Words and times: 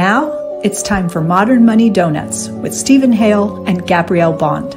Now 0.00 0.58
it's 0.64 0.82
time 0.82 1.10
for 1.10 1.20
Modern 1.20 1.66
Money 1.66 1.90
Donuts 1.90 2.48
with 2.48 2.72
Steven 2.72 3.12
Hail 3.12 3.62
and 3.66 3.86
Gabrielle 3.86 4.32
Bond. 4.32 4.72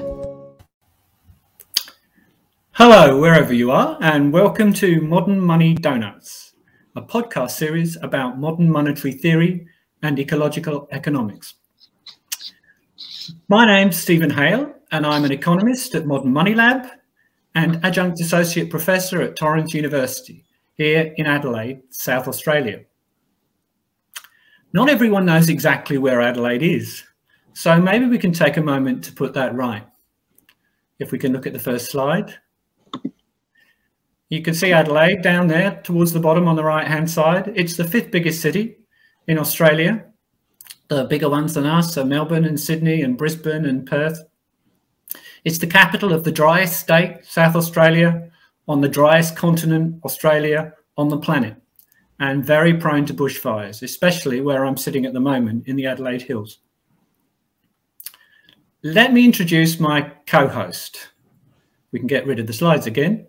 Hello, 2.74 3.22
wherever 3.22 3.54
you 3.54 3.72
are, 3.72 3.98
and 4.02 4.34
welcome 4.34 4.74
to 4.74 5.00
Modern 5.00 5.40
Money 5.40 5.76
Donuts, 5.76 6.56
a 6.98 7.02
podcast 7.02 7.52
series 7.52 7.96
about 8.04 8.38
modern 8.38 8.70
monetary 8.70 9.14
theory 9.14 9.66
and 10.02 10.20
ecological 10.20 10.90
economics. 10.92 11.54
My 13.48 13.66
name's 13.66 13.96
Steven 13.96 14.32
Hail, 14.32 14.74
and 14.92 15.06
I'm 15.06 15.24
an 15.24 15.32
economist 15.32 15.96
at 15.96 16.06
Modern 16.06 16.34
Money 16.34 16.54
Lab 16.54 16.86
and 17.56 17.80
adjunct 17.86 18.20
associate 18.20 18.70
professor 18.70 19.22
at 19.22 19.38
Torrens 19.38 19.74
University 19.74 20.44
here 20.74 21.14
in 21.16 21.26
Adelaide, 21.26 21.82
South 21.92 22.28
Australia. 22.28 22.82
Not 24.74 24.90
everyone 24.90 25.26
knows 25.26 25.50
exactly 25.50 26.00
where 26.00 26.20
Adelaide 26.20 26.64
is, 26.64 27.04
so 27.54 27.80
maybe 27.80 28.08
we 28.08 28.18
can 28.18 28.34
take 28.34 28.58
a 28.58 28.62
moment 28.62 29.04
to 29.04 29.14
put 29.14 29.36
that 29.36 29.54
right. 29.54 29.86
If 30.98 31.12
we 31.12 31.20
can 31.20 31.32
look 31.32 31.46
at 31.46 31.54
the 31.54 31.60
first 31.60 31.92
slide. 31.92 32.34
You 34.30 34.42
can 34.42 34.56
see 34.56 34.72
Adelaide 34.72 35.22
down 35.22 35.48
there 35.48 35.80
towards 35.84 36.12
the 36.12 36.20
bottom 36.20 36.48
on 36.48 36.56
the 36.56 36.64
right 36.64 36.88
hand 36.88 37.12
side. 37.12 37.54
It's 37.56 37.78
the 37.78 37.84
fifth 37.84 38.10
biggest 38.10 38.42
city 38.42 38.78
in 39.28 39.38
Australia. 39.38 40.06
The 40.88 41.04
bigger 41.04 41.30
ones 41.30 41.54
than 41.54 41.68
us 41.68 41.96
are 42.00 42.06
Melbourne 42.06 42.46
and 42.46 42.60
Sydney 42.60 43.04
and 43.04 43.16
Brisbane 43.16 43.66
and 43.66 43.86
Perth. 43.86 44.24
It's 45.46 45.60
the 45.60 45.68
capital 45.68 46.12
of 46.14 46.24
the 46.24 46.32
driest 46.32 46.80
state, 46.80 47.26
South 47.26 47.56
Australia, 47.56 48.32
on 48.68 48.82
the 48.82 48.90
driest 48.90 49.36
continent, 49.36 50.04
Australia, 50.04 50.74
on 50.98 51.10
the 51.10 51.20
planet 51.20 51.63
and 52.24 52.46
very 52.46 52.74
prone 52.74 53.06
to 53.06 53.14
bushfires, 53.14 53.84
especially 53.84 54.40
where 54.40 54.64
I'm 54.64 54.78
sitting 54.78 55.06
at 55.06 55.12
the 55.12 55.20
moment 55.20 55.68
in 55.68 55.76
the 55.76 55.88
Adelaide 55.88 56.22
Hills. 56.22 56.60
Let 58.82 59.12
me 59.12 59.26
introduce 59.26 59.78
my 59.78 60.10
co-host. 60.26 61.10
We 61.92 62.00
can 62.00 62.08
get 62.08 62.26
rid 62.26 62.40
of 62.40 62.48
the 62.48 62.54
slides 62.54 62.88
again. 62.88 63.28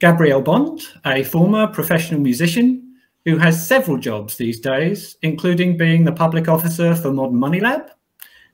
Gabrielle 0.00 0.42
Bond, 0.42 0.82
a 1.06 1.24
former 1.24 1.66
professional 1.66 2.20
musician 2.20 2.96
who 3.24 3.38
has 3.38 3.66
several 3.66 3.96
jobs 3.96 4.36
these 4.36 4.60
days, 4.60 5.16
including 5.22 5.78
being 5.78 6.04
the 6.04 6.12
public 6.12 6.46
officer 6.46 6.94
for 6.94 7.10
Modern 7.10 7.38
Money 7.38 7.60
Lab 7.60 7.90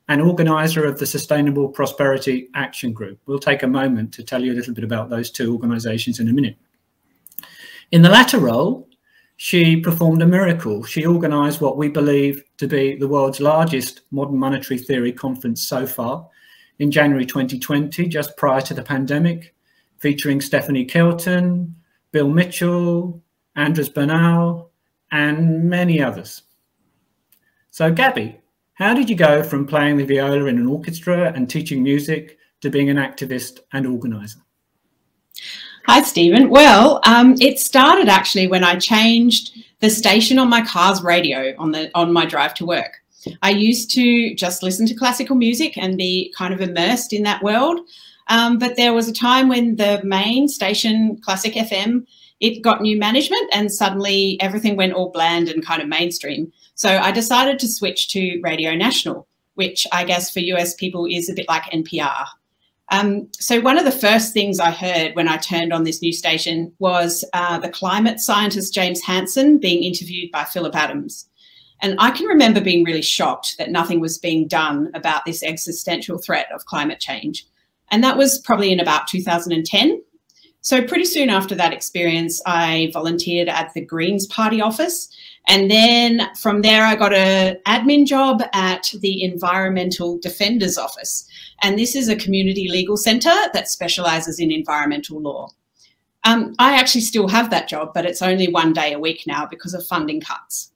and 0.09 0.23
organizer 0.23 0.85
of 0.85 1.01
the 1.01 1.07
Sustainable 1.07 1.69
Prosperity 1.69 2.51
Action 2.55 2.93
Group. 2.93 3.19
We'll 3.27 3.41
take 3.41 3.65
a 3.65 3.67
moment 3.67 4.15
to 4.15 4.23
tell 4.23 4.45
you 4.45 4.53
a 4.53 4.55
little 4.55 4.75
bit 4.75 4.85
about 4.85 5.11
those 5.11 5.29
two 5.29 5.53
organizations 5.53 6.21
in 6.21 6.29
a 6.29 6.33
minute. 6.33 6.57
In 7.91 8.03
the 8.03 8.09
latter 8.09 8.39
role, 8.39 8.89
she 9.45 9.77
performed 9.77 10.23
a 10.23 10.27
miracle. 10.27 10.85
She 10.85 11.05
organized 11.05 11.61
what 11.61 11.77
we 11.77 11.89
believe 11.89 12.45
to 12.59 12.69
be 12.69 12.95
the 12.95 13.09
world's 13.09 13.41
largest 13.41 14.03
modern 14.13 14.39
monetary 14.39 14.79
theory 14.79 15.11
conference 15.11 15.67
so 15.67 15.85
far 15.85 16.29
in 16.79 16.93
January 16.93 17.27
2020, 17.27 18.07
just 18.07 18.37
prior 18.37 18.61
to 18.61 18.73
the 18.73 18.85
pandemic, 18.85 19.53
featuring 19.99 20.41
Stephanie 20.41 20.85
Kelton, 20.85 21.75
Bill 22.13 22.29
Mitchell, 22.29 23.21
Andres 23.57 23.89
Bernal, 23.89 24.71
and 25.11 25.69
many 25.69 26.01
others. 26.01 26.43
So, 27.73 27.91
Gabby, 27.91 28.39
how 28.75 28.95
did 28.95 29.11
you 29.11 29.17
go 29.17 29.43
from 29.43 29.67
playing 29.67 29.97
the 29.97 30.07
viola 30.07 30.45
in 30.45 30.57
an 30.57 30.69
orchestra 30.69 31.33
and 31.35 31.51
teaching 31.51 31.83
music 31.83 32.39
to 32.61 32.71
being 32.71 32.91
an 32.91 32.97
activist 32.97 33.59
and 33.73 33.89
organizer? 33.89 34.39
Hi, 35.95 36.01
Steven. 36.01 36.49
Well, 36.49 37.01
um, 37.05 37.35
it 37.39 37.61
started 37.61 38.09
actually 38.09 38.47
when 38.47 38.65
I 38.65 38.77
changed 38.79 39.63
the 39.81 39.91
station 39.91 40.39
on 40.39 40.49
my 40.49 40.65
car's 40.65 41.03
radio 41.03 41.55
on 41.59 41.73
the 41.73 41.91
on 41.95 42.15
my 42.15 42.25
drive 42.25 42.55
to 42.55 42.65
work. 42.65 43.03
I 43.43 43.51
used 43.51 43.91
to 43.91 44.35
just 44.35 44.63
listen 44.63 44.87
to 44.87 44.95
classical 44.95 45.37
music 45.37 45.77
and 45.77 45.99
be 45.99 46.33
kind 46.35 46.55
of 46.55 46.63
immersed 46.63 47.13
in 47.13 47.25
that 47.25 47.43
world. 47.43 47.81
Um, 48.29 48.57
but 48.57 48.77
there 48.77 48.95
was 48.95 49.07
a 49.07 49.13
time 49.13 49.51
when 49.51 49.77
the 49.77 50.01
main 50.03 50.49
station, 50.49 51.19
Classic 51.23 51.53
FM, 51.53 52.07
it 52.41 52.63
got 52.63 52.81
new 52.81 52.99
management 52.99 53.51
and 53.53 53.71
suddenly 53.71 54.39
everything 54.41 54.77
went 54.77 54.95
all 54.95 55.11
bland 55.11 55.51
and 55.51 55.63
kind 55.63 55.83
of 55.83 55.89
mainstream. 55.89 56.51
So 56.75 56.89
I 56.89 57.13
decided 57.13 57.59
to 57.59 57.69
switch 57.69 58.09
to 58.13 58.41
Radio 58.43 58.75
National, 58.75 59.27
which 59.57 59.87
I 59.93 60.05
guess 60.05 60.33
for 60.33 60.41
US 60.41 60.73
people 60.73 61.05
is 61.05 61.29
a 61.29 61.35
bit 61.35 61.51
like 61.51 61.65
NPR. 61.65 62.29
Um, 62.93 63.29
so 63.33 63.59
one 63.59 63.79
of 63.79 63.87
the 63.87 63.91
first 63.91 64.35
things 64.35 64.61
I 64.61 64.71
heard 64.71 65.17
when 65.17 65.27
I 65.27 65.39
turned 65.39 65.73
on 65.73 65.85
this 65.85 66.03
new 66.03 66.13
station 66.13 66.75
was 66.79 67.25
uh, 67.33 67.59
the 67.59 67.71
climate 67.71 68.21
scientist 68.21 68.75
James 68.75 69.03
Hansen 69.03 69.59
being 69.59 69.83
interviewed 69.83 70.31
by 70.31 70.45
Philip 70.45 70.77
Adams. 70.77 71.27
And 71.81 71.97
I 71.99 72.11
can 72.11 72.27
remember 72.27 72.61
being 72.61 72.85
really 72.85 73.01
shocked 73.01 73.57
that 73.57 73.71
nothing 73.71 73.99
was 73.99 74.19
being 74.19 74.47
done 74.47 74.91
about 74.93 75.25
this 75.25 75.43
existential 75.43 76.19
threat 76.19 76.49
of 76.55 76.67
climate 76.67 77.01
change. 77.01 77.47
And 77.91 78.05
that 78.05 78.19
was 78.19 78.39
probably 78.41 78.71
in 78.71 78.79
about 78.79 79.07
2010. 79.07 80.03
So 80.61 80.85
pretty 80.85 81.07
soon 81.07 81.31
after 81.31 81.55
that 81.55 81.73
experience, 81.73 82.43
I 82.45 82.91
volunteered 82.93 83.49
at 83.49 83.73
the 83.73 83.85
Greens 83.85 84.27
Party 84.27 84.61
office. 84.61 85.09
And 85.53 85.71
then 85.71 86.35
from 86.35 86.63
there, 86.63 86.83
I 86.83 86.97
got 86.97 87.13
an 87.13 87.59
admin 87.67 88.07
job 88.07 88.43
at 88.55 88.91
the 89.01 89.23
Environmental 89.23 90.17
Defenders 90.17 90.79
Office. 90.79 91.29
And 91.63 91.79
this 91.79 91.95
is 91.95 92.09
a 92.09 92.17
community 92.17 92.71
legal 92.71 92.97
centre 92.97 93.35
that 93.53 93.69
specialises 93.69 94.41
in 94.41 94.51
environmental 94.51 95.21
law. 95.21 95.51
Um, 96.25 96.55
I 96.59 96.81
actually 96.81 97.03
still 97.03 97.29
have 97.29 97.51
that 97.51 97.69
job, 97.69 97.93
but 97.93 98.07
it's 98.07 98.23
only 98.23 98.49
one 98.49 98.73
day 98.73 98.95
a 98.95 98.99
week 98.99 99.25
now 99.27 99.45
because 99.45 99.75
of 99.75 99.87
funding 99.87 100.23
cuts. 100.23 100.73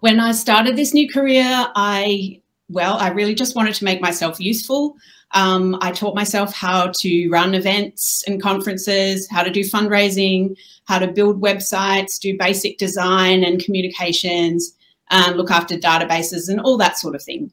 When 0.00 0.20
I 0.20 0.32
started 0.32 0.76
this 0.76 0.92
new 0.92 1.10
career, 1.10 1.46
I, 1.74 2.42
well, 2.68 2.98
I 2.98 3.08
really 3.08 3.34
just 3.34 3.56
wanted 3.56 3.76
to 3.76 3.84
make 3.84 4.02
myself 4.02 4.38
useful. 4.38 4.94
Um, 5.34 5.76
I 5.80 5.90
taught 5.90 6.14
myself 6.14 6.54
how 6.54 6.92
to 6.98 7.28
run 7.28 7.54
events 7.54 8.22
and 8.26 8.40
conferences, 8.40 9.28
how 9.28 9.42
to 9.42 9.50
do 9.50 9.60
fundraising, 9.60 10.56
how 10.84 10.98
to 10.98 11.08
build 11.08 11.42
websites, 11.42 12.18
do 12.20 12.38
basic 12.38 12.78
design 12.78 13.44
and 13.44 13.62
communications, 13.62 14.76
um, 15.10 15.34
look 15.34 15.50
after 15.50 15.76
databases 15.76 16.48
and 16.48 16.60
all 16.60 16.76
that 16.78 16.98
sort 16.98 17.14
of 17.14 17.22
thing. 17.22 17.50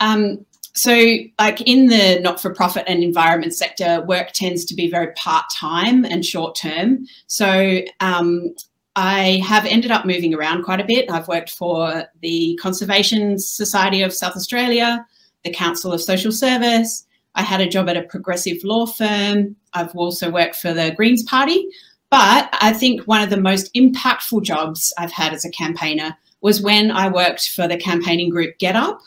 Um, 0.00 0.44
so 0.74 0.92
like 1.38 1.60
in 1.62 1.86
the 1.86 2.20
not-for-profit 2.20 2.84
and 2.86 3.02
environment 3.02 3.54
sector, 3.54 4.02
work 4.06 4.32
tends 4.32 4.64
to 4.66 4.74
be 4.74 4.90
very 4.90 5.12
part-time 5.12 6.04
and 6.04 6.24
short-term. 6.24 7.06
So 7.28 7.80
um, 8.00 8.54
I 8.96 9.40
have 9.46 9.64
ended 9.66 9.90
up 9.90 10.04
moving 10.04 10.34
around 10.34 10.64
quite 10.64 10.80
a 10.80 10.84
bit. 10.84 11.10
I've 11.10 11.28
worked 11.28 11.50
for 11.50 12.04
the 12.20 12.58
Conservation 12.60 13.38
Society 13.38 14.02
of 14.02 14.12
South 14.12 14.36
Australia, 14.36 15.06
the 15.44 15.52
Council 15.52 15.92
of 15.92 16.00
Social 16.00 16.32
Service. 16.32 17.06
I 17.34 17.42
had 17.42 17.60
a 17.60 17.68
job 17.68 17.88
at 17.88 17.96
a 17.96 18.02
progressive 18.02 18.62
law 18.64 18.86
firm. 18.86 19.56
I've 19.72 19.94
also 19.94 20.30
worked 20.30 20.56
for 20.56 20.72
the 20.72 20.92
Greens 20.96 21.22
Party. 21.24 21.68
But 22.10 22.48
I 22.60 22.72
think 22.72 23.02
one 23.02 23.22
of 23.22 23.30
the 23.30 23.40
most 23.40 23.72
impactful 23.74 24.42
jobs 24.44 24.92
I've 24.98 25.12
had 25.12 25.32
as 25.32 25.44
a 25.44 25.50
campaigner 25.50 26.16
was 26.40 26.60
when 26.60 26.90
I 26.90 27.08
worked 27.08 27.50
for 27.50 27.66
the 27.66 27.76
campaigning 27.76 28.30
group 28.30 28.58
GetUp, 28.58 29.00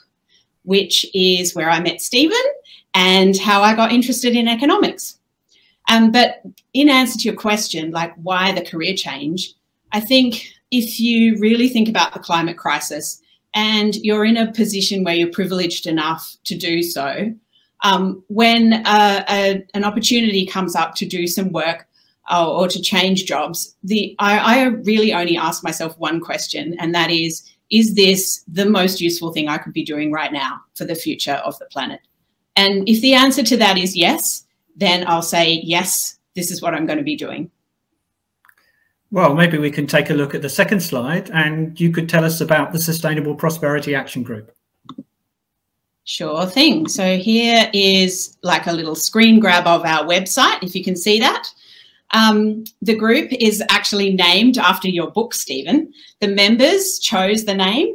which 0.64 1.06
is 1.14 1.56
where 1.56 1.70
I 1.70 1.80
met 1.80 2.02
Steven 2.02 2.36
and 2.94 3.38
how 3.38 3.62
I 3.62 3.76
got 3.76 3.94
interested 3.94 4.36
in 4.36 4.48
economics. 4.48 5.20
Um, 5.90 6.12
but 6.12 6.42
in 6.74 6.90
answer 6.90 7.18
to 7.20 7.26
your 7.26 7.36
question, 7.36 7.92
like 7.92 8.14
why 8.16 8.52
the 8.52 8.66
career 8.66 8.94
change, 8.94 9.54
I 9.94 10.02
think 10.02 10.52
if 10.72 11.00
you 11.00 11.38
really 11.40 11.70
think 11.70 11.88
about 11.88 12.14
the 12.14 12.20
climate 12.20 12.58
crisis 12.58 13.22
and 13.58 13.96
you're 13.96 14.24
in 14.24 14.38
a 14.38 14.52
position 14.52 15.04
where 15.04 15.16
you're 15.16 15.32
privileged 15.32 15.88
enough 15.88 16.38
to 16.44 16.56
do 16.56 16.84
so, 16.84 17.34
um, 17.84 18.24
when 18.28 18.74
uh, 18.86 19.26
a, 19.28 19.66
an 19.74 19.84
opportunity 19.84 20.46
comes 20.46 20.76
up 20.76 20.94
to 20.94 21.08
do 21.08 21.26
some 21.26 21.52
work 21.52 21.88
uh, 22.30 22.48
or 22.48 22.68
to 22.68 22.80
change 22.80 23.26
jobs, 23.26 23.76
the 23.84 24.16
I, 24.20 24.38
I 24.38 24.64
really 24.66 25.12
only 25.12 25.38
ask 25.38 25.64
myself 25.64 25.98
one 25.98 26.20
question, 26.20 26.76
and 26.78 26.94
that 26.94 27.10
is, 27.10 27.52
is 27.72 27.96
this 27.96 28.44
the 28.48 28.70
most 28.70 29.02
useful 29.02 29.34
thing 29.34 29.50
I 29.50 29.58
could 29.58 29.74
be 29.74 29.84
doing 29.84 30.12
right 30.12 30.32
now 30.32 30.62
for 30.76 30.86
the 30.86 30.94
future 30.94 31.42
of 31.44 31.58
the 31.58 31.66
planet? 31.66 32.02
And 32.56 32.88
if 32.88 33.02
the 33.02 33.16
answer 33.16 33.42
to 33.42 33.58
that 33.58 33.80
is 33.80 33.98
yes, 33.98 34.46
then 34.76 35.04
I'll 35.08 35.24
say, 35.24 35.62
yes, 35.64 36.20
this 36.36 36.52
is 36.52 36.62
what 36.62 36.76
I'm 36.76 36.86
going 36.86 37.00
to 37.00 37.04
be 37.04 37.16
doing. 37.16 37.50
Well, 39.10 39.34
maybe 39.36 39.58
we 39.58 39.72
can 39.72 39.88
take 39.88 40.10
a 40.10 40.14
look 40.14 40.36
at 40.36 40.42
the 40.42 40.50
second 40.50 40.82
slide 40.82 41.30
and 41.32 41.80
you 41.80 41.92
could 41.92 42.10
tell 42.10 42.26
us 42.26 42.42
about 42.42 42.74
the 42.74 42.80
Sustainable 42.80 43.36
Prosperity 43.36 43.96
Action 43.96 44.22
Group. 44.22 44.54
Sure 46.04 46.46
thing. 46.46 46.88
So 46.88 47.18
here 47.18 47.70
is 47.74 48.38
like 48.42 48.68
a 48.68 48.72
little 48.72 48.96
screen 48.96 49.40
grab 49.40 49.68
of 49.68 49.86
our 49.86 50.06
website, 50.06 50.62
if 50.64 50.76
you 50.76 50.84
can 50.84 50.96
see 50.96 51.20
that. 51.20 51.50
Um, 52.12 52.64
the 52.82 52.96
group 52.96 53.32
is 53.34 53.62
actually 53.70 54.14
named 54.14 54.58
after 54.58 54.88
your 54.88 55.12
book, 55.12 55.34
Steven. 55.34 55.92
The 56.22 56.30
members 56.30 57.00
chose 57.00 57.44
the 57.44 57.54
name, 57.54 57.94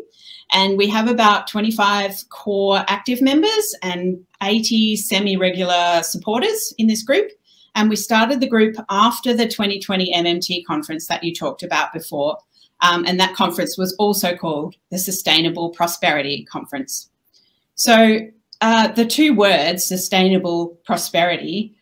and 0.53 0.77
we 0.77 0.87
have 0.89 1.09
about 1.09 1.49
25 1.49 2.29
core 2.29 2.85
active 2.89 3.23
members 3.23 3.75
and 3.83 4.23
80 4.43 4.97
semi 4.97 5.37
regular 5.39 6.03
supporters 6.03 6.75
in 6.77 6.87
this 6.87 7.03
group. 7.03 7.31
And 7.75 7.89
we 7.89 7.97
started 7.97 8.41
the 8.41 8.49
group 8.49 8.77
after 8.91 9.35
the 9.35 9.47
2020 9.47 10.13
MMT 10.15 10.65
conference 10.67 11.07
that 11.07 11.25
you 11.25 11.35
talked 11.35 11.63
about 11.63 11.93
before. 11.93 12.39
Um, 12.83 13.05
and 13.07 13.19
that 13.21 13.35
conference 13.35 13.79
was 13.79 13.95
also 13.95 14.37
called 14.37 14.75
the 14.91 14.99
Sustainable 14.99 15.71
Prosperity 15.71 16.45
Conference. 16.45 17.11
So 17.75 18.19
uh, 18.61 18.89
the 18.89 19.07
two 19.07 19.35
words, 19.35 19.85
sustainable 19.85 20.79
prosperity, 20.85 21.75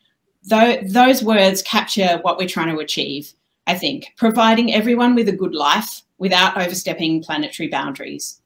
th 0.48 0.80
those 0.92 1.22
words 1.22 1.62
capture 1.62 2.18
what 2.22 2.38
we're 2.38 2.48
trying 2.48 2.74
to 2.74 2.80
achieve, 2.80 3.34
I 3.66 3.74
think, 3.74 4.12
providing 4.16 4.72
everyone 4.72 5.14
with 5.14 5.28
a 5.28 5.40
good 5.42 5.54
life 5.54 6.02
without 6.18 6.56
overstepping 6.56 7.22
planetary 7.22 7.68
boundaries. 7.68 8.39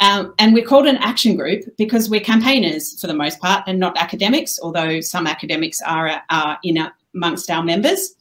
Um, 0.00 0.34
and 0.38 0.54
we're 0.54 0.64
called 0.64 0.86
an 0.86 0.96
action 0.98 1.36
group 1.36 1.64
because 1.76 2.08
we're 2.08 2.20
campaigners 2.20 3.00
for 3.00 3.08
the 3.08 3.14
most 3.14 3.40
part 3.40 3.64
and 3.66 3.80
not 3.80 3.98
academics, 3.98 4.58
although 4.62 5.00
some 5.00 5.26
academics 5.26 5.80
are, 5.82 6.22
are 6.30 6.58
in 6.62 6.78
amongst 7.14 7.50
our 7.50 7.64
members. 7.64 8.14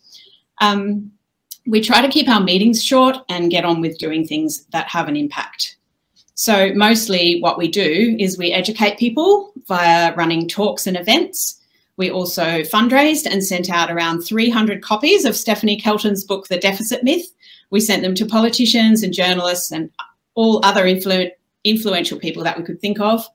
Um, 0.59 1.11
we 1.67 1.81
try 1.81 2.01
to 2.01 2.07
keep 2.07 2.29
our 2.29 2.41
meetings 2.41 2.83
short 2.83 3.17
and 3.29 3.51
get 3.51 3.65
on 3.65 3.81
with 3.81 3.99
doing 3.99 4.25
things 4.25 4.65
that 4.71 4.87
have 4.87 5.07
an 5.07 5.15
impact. 5.15 5.77
So 6.33 6.71
mostly 6.73 7.39
what 7.41 7.57
we 7.57 7.67
do 7.67 8.15
is 8.19 8.37
we 8.37 8.51
educate 8.51 8.97
people 8.97 9.51
via 9.67 10.15
running 10.15 10.47
talks 10.47 10.87
and 10.87 10.95
events. 10.95 11.61
We 11.97 12.11
also 12.11 12.61
fundraised 12.61 13.25
and 13.25 13.43
sent 13.43 13.69
out 13.69 13.91
around 13.91 14.21
300 14.21 14.83
copies 14.83 15.25
of 15.25 15.35
Stephanie 15.35 15.79
Kelton's 15.79 16.23
book, 16.23 16.47
The 16.47 16.59
Deficit 16.59 17.03
Myth. 17.03 17.25
We 17.71 17.79
sent 17.79 18.03
them 18.03 18.15
to 18.15 18.25
politicians 18.25 19.03
and 19.03 19.13
journalists 19.13 19.71
and 19.71 19.89
all 20.35 20.63
other 20.63 20.85
influ 20.85 21.31
influential 21.69 22.19
people 22.19 22.43
that 22.43 22.57
we 22.57 22.63
could 22.63 22.79
think 22.81 22.99
of. 22.99 23.27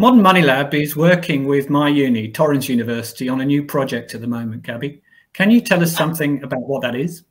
Modern 0.00 0.22
Money 0.22 0.42
Lab 0.42 0.72
is 0.74 0.96
working 0.96 1.46
with 1.46 1.68
my 1.68 1.88
uni, 1.88 2.30
Torrens 2.30 2.68
University, 2.68 3.28
on 3.28 3.40
a 3.40 3.44
new 3.44 3.64
project 3.64 4.14
at 4.14 4.20
the 4.20 4.28
moment, 4.28 4.62
Gabby. 4.62 5.02
Can 5.32 5.50
you 5.50 5.60
tell 5.60 5.82
us 5.82 5.92
something 5.92 6.40
about 6.44 6.60
what 6.60 6.82
that 6.82 6.94
is? 6.94 7.24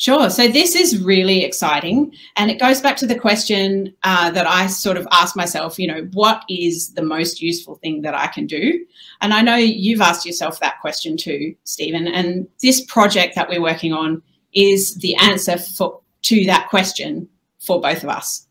Sure. 0.00 0.30
So 0.30 0.48
this 0.48 0.74
is 0.74 0.98
really 0.98 1.44
exciting. 1.44 2.14
And 2.36 2.50
it 2.50 2.58
goes 2.58 2.80
back 2.80 2.96
to 2.96 3.06
the 3.06 3.18
question 3.18 3.94
uh, 4.02 4.30
that 4.30 4.46
I 4.46 4.66
sort 4.66 4.96
of 4.96 5.06
asked 5.12 5.36
myself, 5.36 5.78
you 5.78 5.86
know, 5.86 6.08
what 6.14 6.42
is 6.48 6.94
the 6.94 7.02
most 7.02 7.42
useful 7.42 7.74
thing 7.74 8.00
that 8.00 8.14
I 8.14 8.28
can 8.28 8.46
do? 8.46 8.86
And 9.20 9.34
I 9.34 9.42
know 9.42 9.56
you've 9.56 10.00
asked 10.00 10.24
yourself 10.24 10.58
that 10.60 10.80
question 10.80 11.18
too, 11.18 11.54
Steven. 11.64 12.06
And 12.06 12.48
this 12.62 12.82
project 12.86 13.34
that 13.34 13.50
we're 13.50 13.60
working 13.60 13.92
on 13.92 14.22
is 14.54 14.94
the 14.94 15.14
answer 15.16 15.58
for, 15.58 16.00
to 16.22 16.46
that 16.46 16.70
question 16.70 17.28
for 17.58 17.78
both 17.78 18.02
of 18.02 18.08
us. 18.08 18.46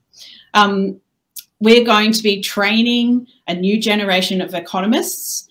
Um, 0.53 1.01
we're 1.59 1.83
going 1.83 2.11
to 2.11 2.21
be 2.21 2.43
training 2.43 3.25
a 3.47 3.55
new 3.55 3.81
generation 3.81 4.39
of 4.39 4.53
economists 4.53 5.48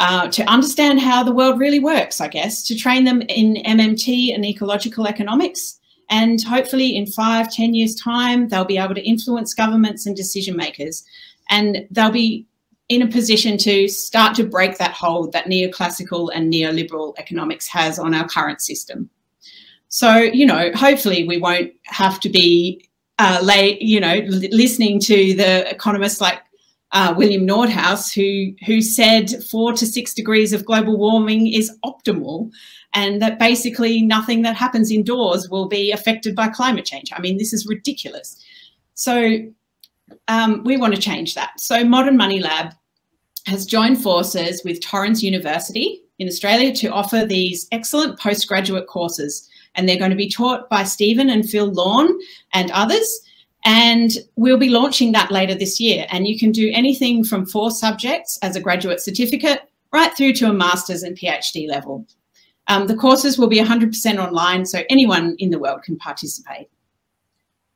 uh, 0.00 0.26
to 0.28 0.42
understand 0.44 0.98
how 0.98 1.22
the 1.22 1.32
world 1.32 1.60
really 1.60 1.78
works, 1.78 2.22
I 2.22 2.28
guess, 2.28 2.62
to 2.64 2.74
train 2.74 3.04
them 3.04 3.20
in 3.20 3.62
MMT 3.66 4.34
and 4.34 4.46
ecological 4.46 5.06
economics. 5.06 5.78
And 6.08 6.42
hopefully 6.42 6.96
in 6.96 7.06
five, 7.06 7.52
ten 7.52 7.74
years 7.74 7.94
time, 7.94 8.48
they'll 8.48 8.64
be 8.64 8.78
able 8.78 8.94
to 8.94 9.06
influence 9.06 9.52
governments 9.52 10.06
and 10.06 10.16
decision 10.16 10.56
makers. 10.56 11.04
And 11.50 11.86
they'll 11.90 12.10
be 12.10 12.46
in 12.88 13.02
a 13.02 13.06
position 13.06 13.58
to 13.58 13.88
start 13.88 14.34
to 14.36 14.44
break 14.44 14.78
that 14.78 14.92
hold 14.92 15.32
that 15.32 15.44
neoclassical 15.44 16.30
and 16.34 16.50
neoliberal 16.50 17.14
economics 17.18 17.68
has 17.68 17.98
on 17.98 18.14
our 18.14 18.26
current 18.26 18.62
system. 18.62 19.10
So, 19.88 20.16
you 20.16 20.46
know, 20.46 20.70
hopefully 20.74 21.28
we 21.28 21.36
won't 21.36 21.72
have 21.84 22.20
to 22.20 22.30
be 22.30 22.88
uh, 23.18 23.38
lay, 23.42 23.76
you 23.82 24.00
know, 24.00 24.22
listening 24.50 24.98
to 25.00 25.34
the 25.34 25.70
economists 25.70 26.22
like 26.22 26.40
uh, 26.92 27.14
William 27.16 27.46
Nordhaus, 27.46 28.12
who, 28.12 28.54
who 28.66 28.80
said 28.80 29.42
four 29.44 29.72
to 29.74 29.86
six 29.86 30.12
degrees 30.12 30.52
of 30.52 30.64
global 30.64 30.98
warming 30.98 31.46
is 31.46 31.70
optimal 31.84 32.50
and 32.94 33.22
that 33.22 33.38
basically 33.38 34.02
nothing 34.02 34.42
that 34.42 34.56
happens 34.56 34.90
indoors 34.90 35.48
will 35.48 35.68
be 35.68 35.92
affected 35.92 36.34
by 36.34 36.48
climate 36.48 36.84
change. 36.84 37.12
I 37.14 37.20
mean, 37.20 37.38
this 37.38 37.52
is 37.52 37.66
ridiculous. 37.66 38.42
So 38.94 39.38
um, 40.28 40.64
we 40.64 40.76
want 40.76 40.94
to 40.94 41.00
change 41.00 41.34
that. 41.34 41.60
So 41.60 41.84
Modern 41.84 42.16
Money 42.16 42.40
Lab 42.40 42.72
has 43.46 43.64
joined 43.64 44.02
forces 44.02 44.62
with 44.64 44.80
Torrens 44.80 45.22
University 45.22 46.02
in 46.18 46.28
Australia 46.28 46.74
to 46.74 46.88
offer 46.88 47.24
these 47.24 47.68
excellent 47.72 48.18
postgraduate 48.18 48.86
courses. 48.86 49.48
And 49.74 49.88
they're 49.88 49.98
going 49.98 50.10
to 50.10 50.16
be 50.16 50.28
taught 50.28 50.68
by 50.68 50.82
Steven 50.82 51.30
and 51.30 51.48
Phil 51.48 51.72
Lawn 51.72 52.08
and 52.52 52.70
others. 52.72 53.20
And 53.64 54.12
we'll 54.36 54.56
be 54.56 54.70
launching 54.70 55.12
that 55.12 55.30
later 55.30 55.54
this 55.54 55.78
year. 55.78 56.06
And 56.10 56.26
you 56.26 56.38
can 56.38 56.50
do 56.50 56.70
anything 56.72 57.24
from 57.24 57.44
four 57.44 57.70
subjects 57.70 58.38
as 58.42 58.56
a 58.56 58.60
graduate 58.60 59.00
certificate 59.00 59.62
right 59.92 60.16
through 60.16 60.32
to 60.34 60.48
a 60.48 60.52
master's 60.52 61.02
and 61.02 61.16
PhD 61.16 61.68
level. 61.68 62.06
Um, 62.68 62.86
the 62.86 62.96
courses 62.96 63.38
will 63.38 63.48
be 63.48 63.58
100% 63.58 64.18
online, 64.18 64.64
so 64.64 64.82
anyone 64.88 65.34
in 65.38 65.50
the 65.50 65.58
world 65.58 65.82
can 65.82 65.96
participate. 65.96 66.68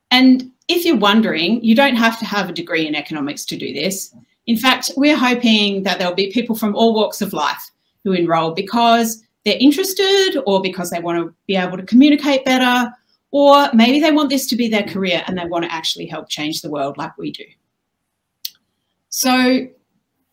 And 0.09 0.51
if 0.67 0.85
you're 0.85 0.95
wondering, 0.95 1.63
you 1.63 1.75
don't 1.75 1.97
have 1.97 2.17
to 2.19 2.25
have 2.25 2.49
a 2.49 2.53
degree 2.53 2.87
in 2.87 2.95
economics 2.95 3.45
to 3.45 3.57
do 3.57 3.73
this. 3.73 4.15
In 4.47 4.57
fact, 4.57 4.91
we're 4.95 5.17
hoping 5.17 5.83
that 5.83 5.99
there'll 5.99 6.15
be 6.15 6.31
people 6.31 6.55
from 6.55 6.75
all 6.75 6.95
walks 6.95 7.21
of 7.21 7.33
life 7.33 7.71
who 8.03 8.13
enroll 8.13 8.51
because 8.51 9.23
they're 9.43 9.57
interested 9.59 10.41
or 10.45 10.61
because 10.61 10.89
they 10.89 10.99
want 10.99 11.19
to 11.19 11.33
be 11.47 11.55
able 11.55 11.77
to 11.77 11.83
communicate 11.83 12.45
better 12.45 12.91
or 13.35 13.69
maybe 13.73 13.99
they 13.99 14.13
want 14.13 14.29
this 14.29 14.47
to 14.47 14.55
be 14.55 14.69
their 14.69 14.83
career 14.83 15.21
and 15.27 15.37
they 15.37 15.43
want 15.43 15.65
to 15.65 15.73
actually 15.73 16.05
help 16.05 16.29
change 16.29 16.61
the 16.61 16.69
world 16.69 16.97
like 16.97 17.17
we 17.17 17.33
do. 17.33 17.43
So 19.09 19.67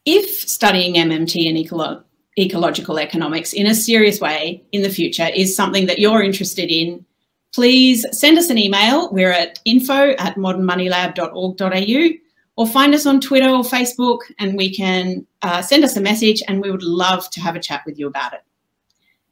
if 0.05 0.31
studying 0.49 0.95
MMT 0.95 1.49
and 1.49 1.59
ecolo 1.59 2.05
ecological 2.39 3.01
economics 3.01 3.55
in 3.55 3.67
a 3.67 3.75
serious 3.75 4.21
way 4.21 4.63
in 4.71 4.83
the 4.83 4.89
future 4.89 5.29
is 5.35 5.57
something 5.57 5.87
that 5.87 5.99
you're 5.99 6.23
interested 6.23 6.71
in, 6.71 7.05
please 7.53 8.07
send 8.17 8.39
us 8.39 8.51
an 8.51 8.57
email. 8.57 9.13
We're 9.13 9.33
at 9.33 9.59
info 9.65 10.13
at 10.13 10.37
modernmoneylab.org.au 10.37 12.09
or 12.55 12.67
find 12.69 12.95
us 12.95 13.05
on 13.05 13.21
Twitter 13.21 13.51
or 13.51 13.65
Facebook 13.65 14.21
and 14.39 14.57
we 14.57 14.73
can 14.73 15.27
uh, 15.43 15.61
send 15.61 15.83
us 15.83 15.97
a 15.97 16.01
message 16.01 16.41
and 16.47 16.63
we 16.63 16.71
would 16.71 16.85
love 16.85 17.29
to 17.31 17.41
have 17.41 17.57
a 17.57 17.61
chat 17.61 17.83
with 17.85 17.99
you 17.99 18.07
about 18.07 18.33
it. 18.33 18.43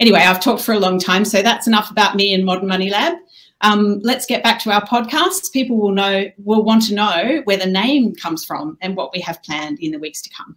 anyway, 0.00 0.18
I've 0.18 0.40
talked 0.40 0.62
for 0.62 0.72
a 0.72 0.80
long 0.80 0.98
time, 0.98 1.24
so 1.24 1.40
that's 1.40 1.68
enough 1.68 1.92
about 1.92 2.16
me 2.16 2.34
and 2.34 2.44
Modern 2.44 2.66
Money 2.66 2.90
Lab. 2.90 3.14
Um, 3.62 4.00
let's 4.02 4.26
get 4.26 4.42
back 4.42 4.58
to 4.60 4.72
our 4.72 4.86
podcasts. 4.86 5.52
People 5.52 5.76
will 5.76 5.92
know 5.92 6.24
will 6.38 6.62
want 6.62 6.86
to 6.86 6.94
know 6.94 7.42
where 7.44 7.56
the 7.56 7.66
name 7.66 8.14
comes 8.14 8.44
from 8.44 8.78
and 8.80 8.96
what 8.96 9.12
we 9.12 9.20
have 9.20 9.42
planned 9.42 9.78
in 9.80 9.92
the 9.92 9.98
weeks 9.98 10.22
to 10.22 10.30
come. 10.30 10.56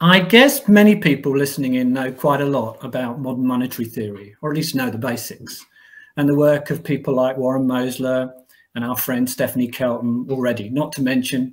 I 0.00 0.20
guess 0.20 0.68
many 0.68 0.94
people 0.94 1.36
listening 1.36 1.74
in 1.74 1.92
know 1.92 2.12
quite 2.12 2.40
a 2.40 2.46
lot 2.46 2.78
about 2.84 3.20
modern 3.20 3.46
monetary 3.46 3.88
theory, 3.88 4.36
or 4.42 4.50
at 4.50 4.56
least 4.56 4.76
know 4.76 4.90
the 4.90 4.98
basics, 4.98 5.64
and 6.16 6.28
the 6.28 6.36
work 6.36 6.70
of 6.70 6.84
people 6.84 7.14
like 7.14 7.36
Warren 7.36 7.66
Mosler 7.66 8.32
and 8.74 8.84
our 8.84 8.96
friend 8.96 9.28
Stephanie 9.28 9.66
Kelton 9.66 10.26
already, 10.30 10.68
not 10.68 10.92
to 10.92 11.02
mention 11.02 11.52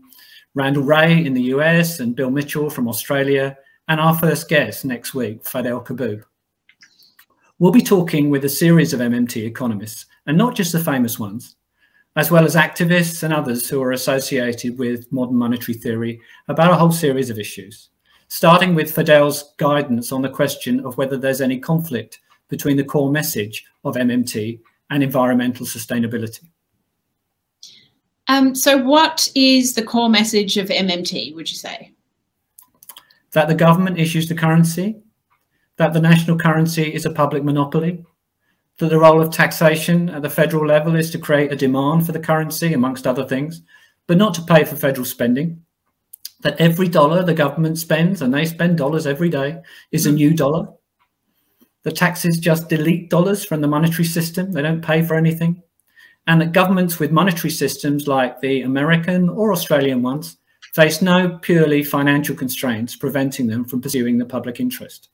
Randall 0.53 0.84
Wray 0.84 1.25
in 1.25 1.34
the 1.34 1.41
US 1.43 2.00
and 2.00 2.15
Bill 2.15 2.29
Mitchell 2.29 2.69
from 2.69 2.88
Australia, 2.88 3.57
and 3.88 4.00
our 4.00 4.15
first 4.15 4.48
guest 4.48 4.86
next 4.86 5.15
week, 5.15 5.43
Fadel 5.43 5.84
Kaboub. 5.84 6.24
We'll 7.59 7.71
be 7.71 7.81
talking 7.81 8.29
with 8.29 8.45
a 8.45 8.50
series 8.50 8.93
of 8.93 9.00
MMT 9.00 9.45
economists, 9.45 10.05
and 10.25 10.38
not 10.38 10.55
just 10.55 10.71
the 10.71 10.79
famous 10.79 11.17
ones, 11.19 11.55
as 12.15 12.31
well 12.31 12.45
as 12.45 12.55
activists 12.55 13.24
and 13.24 13.33
others 13.33 13.69
who 13.69 13.81
are 13.81 13.91
associated 13.91 14.77
with 14.77 15.12
modern 15.12 15.38
monetary 15.38 15.77
theory 15.77 16.19
about 16.47 16.71
a 16.71 16.75
whole 16.75 16.91
series 16.91 17.29
of 17.29 17.39
issues 17.39 17.89
starting 18.27 18.75
with 18.75 18.93
Fadel's 18.93 19.53
guidance 19.57 20.12
on 20.12 20.21
the 20.21 20.29
question 20.29 20.85
of 20.85 20.97
whether 20.97 21.17
there's 21.17 21.41
any 21.41 21.59
conflict 21.59 22.19
between 22.47 22.77
the 22.77 22.83
core 22.83 23.12
message 23.12 23.65
of 23.83 23.95
MMT 23.95 24.59
and 24.89 25.03
environmental 25.03 25.65
sustainability. 25.65 26.47
Um, 28.27 28.55
so, 28.55 28.77
what 28.77 29.29
is 29.35 29.74
the 29.74 29.83
core 29.83 30.09
message 30.09 30.57
of 30.57 30.69
MMT, 30.69 31.35
would 31.35 31.50
you 31.50 31.57
say? 31.57 31.91
That 33.33 33.47
the 33.47 33.55
government 33.55 34.00
issues 34.00 34.27
the 34.27 34.35
currency, 34.35 34.95
that 35.77 35.94
the 35.94 36.01
national 36.01 36.38
currency 36.38 36.94
is 36.94 37.05
a 37.05 37.12
public 37.12 37.44
monopoly, 37.44 38.03
that 38.77 38.89
the 38.89 39.00
role 39.00 39.22
of 39.22 39.32
taxation 39.32 40.10
at 40.10 40.22
the 40.22 40.29
federal 40.29 40.65
level 40.65 40.96
is 40.96 41.10
to 41.12 41.20
create 41.20 41.51
a 41.51 41.55
demand 41.55 42.05
for 42.05 42.12
the 42.12 42.20
currency, 42.20 42.74
amongst 42.74 43.08
other 43.08 43.25
things, 43.25 43.62
but 44.08 44.17
not 44.17 44.34
to 44.34 44.41
pay 44.41 44.63
for 44.63 44.75
federal 44.75 45.05
spending, 45.05 45.62
that 46.41 46.60
every 46.60 46.88
dollar 46.88 47.24
the 47.24 47.34
government 47.34 47.77
spends, 47.77 48.22
and 48.22 48.34
they 48.34 48.46
spend 48.46 48.77
dollars 48.77 49.08
every 49.08 49.29
day, 49.29 49.62
is 49.91 50.05
a 50.05 50.12
new 50.12 50.34
dollar. 50.34 50.67
The 51.84 51.91
taxes 51.91 52.38
just 52.38 52.67
delete 52.67 53.10
dollars 53.10 53.46
from 53.46 53.62
the 53.62 53.67
monetary 53.67 54.05
system. 54.05 54.51
They 54.51 54.62
don't 54.62 54.82
pay 54.82 55.03
for 55.03 55.15
anything. 55.15 55.62
And 56.27 56.41
that 56.41 56.51
governments 56.51 57.00
with 57.00 57.12
monetary 57.12 57.51
systems 57.51 58.08
like 58.08 58.41
the 58.41 58.62
American 58.63 59.29
or 59.29 59.51
Australian 59.51 60.01
ones 60.01 60.38
face 60.74 61.01
no 61.01 61.38
purely 61.38 61.84
financial 61.84 62.36
constraints 62.36 62.96
preventing 62.96 63.48
them 63.48 63.63
from 63.63 63.82
pursuing 63.82 64.17
the 64.17 64.25
public 64.25 64.60
interest. 64.60 65.10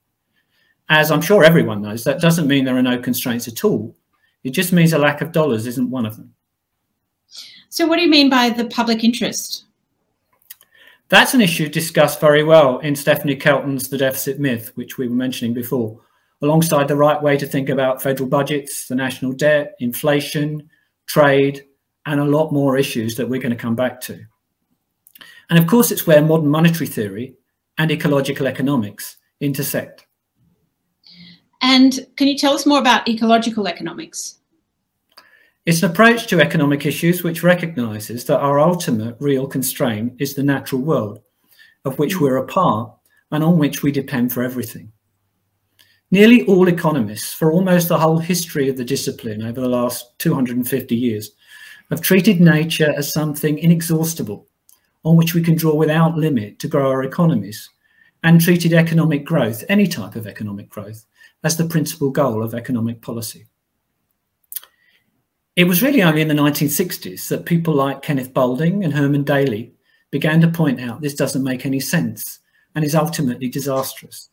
As 0.92 1.10
I'm 1.10 1.22
sure 1.22 1.46
everyone 1.46 1.82
knows, 1.82 2.04
that 2.04 2.20
doesn't 2.20 2.50
mean 2.50 2.66
there 2.66 2.76
are 2.76 2.82
no 2.82 3.00
constraints 3.00 3.48
at 3.48 3.64
all. 3.64 3.96
It 4.44 4.50
just 4.50 4.74
means 4.74 4.92
a 4.92 4.98
lack 4.98 5.22
of 5.22 5.32
dollars 5.32 5.66
isn't 5.66 5.90
one 5.90 6.06
of 6.06 6.18
them. 6.18 6.34
So, 7.70 7.88
what 7.88 7.96
do 7.96 8.02
you 8.02 8.10
mean 8.10 8.30
by 8.30 8.50
the 8.50 8.66
public 8.66 9.02
interest? 9.02 9.64
That's 11.08 11.34
an 11.34 11.40
issue 11.40 11.70
discussed 11.70 12.20
very 12.20 12.44
well 12.44 12.80
in 12.80 12.98
Stephanie 12.98 13.38
Kelton's 13.38 13.88
The 13.88 13.98
Deficit 13.98 14.38
Myth, 14.38 14.74
which 14.76 14.98
we 14.98 15.08
were 15.08 15.16
mentioning 15.16 15.54
before, 15.54 15.98
alongside 16.42 16.90
the 16.90 16.98
right 16.98 17.24
way 17.24 17.38
to 17.38 17.48
think 17.48 17.70
about 17.70 18.02
federal 18.02 18.28
budgets, 18.28 18.90
the 18.90 18.96
national 18.96 19.32
debt, 19.32 19.76
inflation, 19.80 20.70
trade, 21.06 21.64
and 22.06 22.20
a 22.20 22.26
lot 22.26 22.52
more 22.52 22.78
issues 22.78 23.16
that 23.16 23.30
we're 23.30 23.42
going 23.42 23.56
to 23.56 23.56
come 23.56 23.78
back 23.78 24.02
to. 24.02 24.20
And 25.50 25.58
of 25.58 25.68
course, 25.68 25.90
it's 25.90 26.06
where 26.06 26.22
modern 26.22 26.50
monetary 26.50 26.88
theory 26.88 27.36
and 27.78 27.92
ecological 27.92 28.46
economics 28.46 29.16
intersect. 29.40 30.06
And 31.62 32.08
can 32.16 32.28
you 32.28 32.38
tell 32.38 32.54
us 32.54 32.66
more 32.66 32.80
about 32.80 33.08
ecological 33.08 33.68
economics? 33.68 34.40
It's 35.66 35.84
an 35.84 35.92
approach 35.92 36.28
to 36.28 36.42
economic 36.42 36.86
issues 36.86 37.24
which 37.24 37.44
recognises 37.44 38.26
that 38.26 38.40
our 38.40 38.60
ultimate 38.60 39.16
real 39.20 39.46
constraint 39.46 40.14
is 40.20 40.34
the 40.34 40.44
natural 40.44 40.82
world, 40.82 41.20
of 41.86 42.00
which 42.00 42.20
we're 42.20 42.38
a 42.38 42.48
part 42.48 42.92
and 43.32 43.44
on 43.44 43.60
which 43.60 43.84
we 43.84 43.92
depend 43.92 44.34
for 44.34 44.42
everything. 44.42 44.92
Nearly 46.10 46.46
all 46.46 46.68
economists, 46.68 47.32
for 47.32 47.52
almost 47.52 47.88
the 47.88 48.00
whole 48.00 48.18
history 48.18 48.68
of 48.70 48.76
the 48.76 48.84
discipline 48.84 49.44
over 49.44 49.62
the 49.62 49.70
last 49.70 50.18
250 50.20 50.96
years, 50.96 51.32
have 51.90 52.02
treated 52.02 52.42
nature 52.42 52.94
as 52.98 53.14
something 53.14 53.60
inexhaustible 53.60 54.48
on 55.04 55.16
which 55.16 55.34
we 55.34 55.42
can 55.42 55.56
draw 55.56 55.74
without 55.74 56.18
limit 56.18 56.60
to 56.60 56.68
grow 56.68 56.90
our 56.90 57.04
economies, 57.04 57.70
and 58.24 58.40
treated 58.40 58.74
economic 58.74 59.26
growth, 59.26 59.64
any 59.70 59.88
type 59.88 60.16
of 60.16 60.28
economic 60.28 60.70
growth, 60.70 61.06
as 61.44 61.58
the 61.58 61.66
principal 61.66 62.12
goal 62.12 62.44
of 62.44 62.54
economic 62.54 63.02
policy. 63.02 63.48
It 65.56 65.66
was 65.66 65.84
really 65.84 66.02
only 66.02 66.22
in 66.22 66.28
the 66.28 66.34
1960s 66.34 67.28
that 67.28 67.46
people 67.46 67.74
like 67.74 68.02
Kenneth 68.02 68.34
Boulding 68.34 68.84
and 68.84 68.94
Herman 68.94 69.24
Daly 69.24 69.74
began 70.10 70.40
to 70.42 70.48
point 70.48 70.80
out 70.80 71.02
this 71.02 71.16
doesn't 71.16 71.44
make 71.44 71.66
any 71.66 71.80
sense 71.80 72.40
and 72.76 72.86
is 72.86 72.96
ultimately 72.96 73.50
disastrous. 73.50 74.30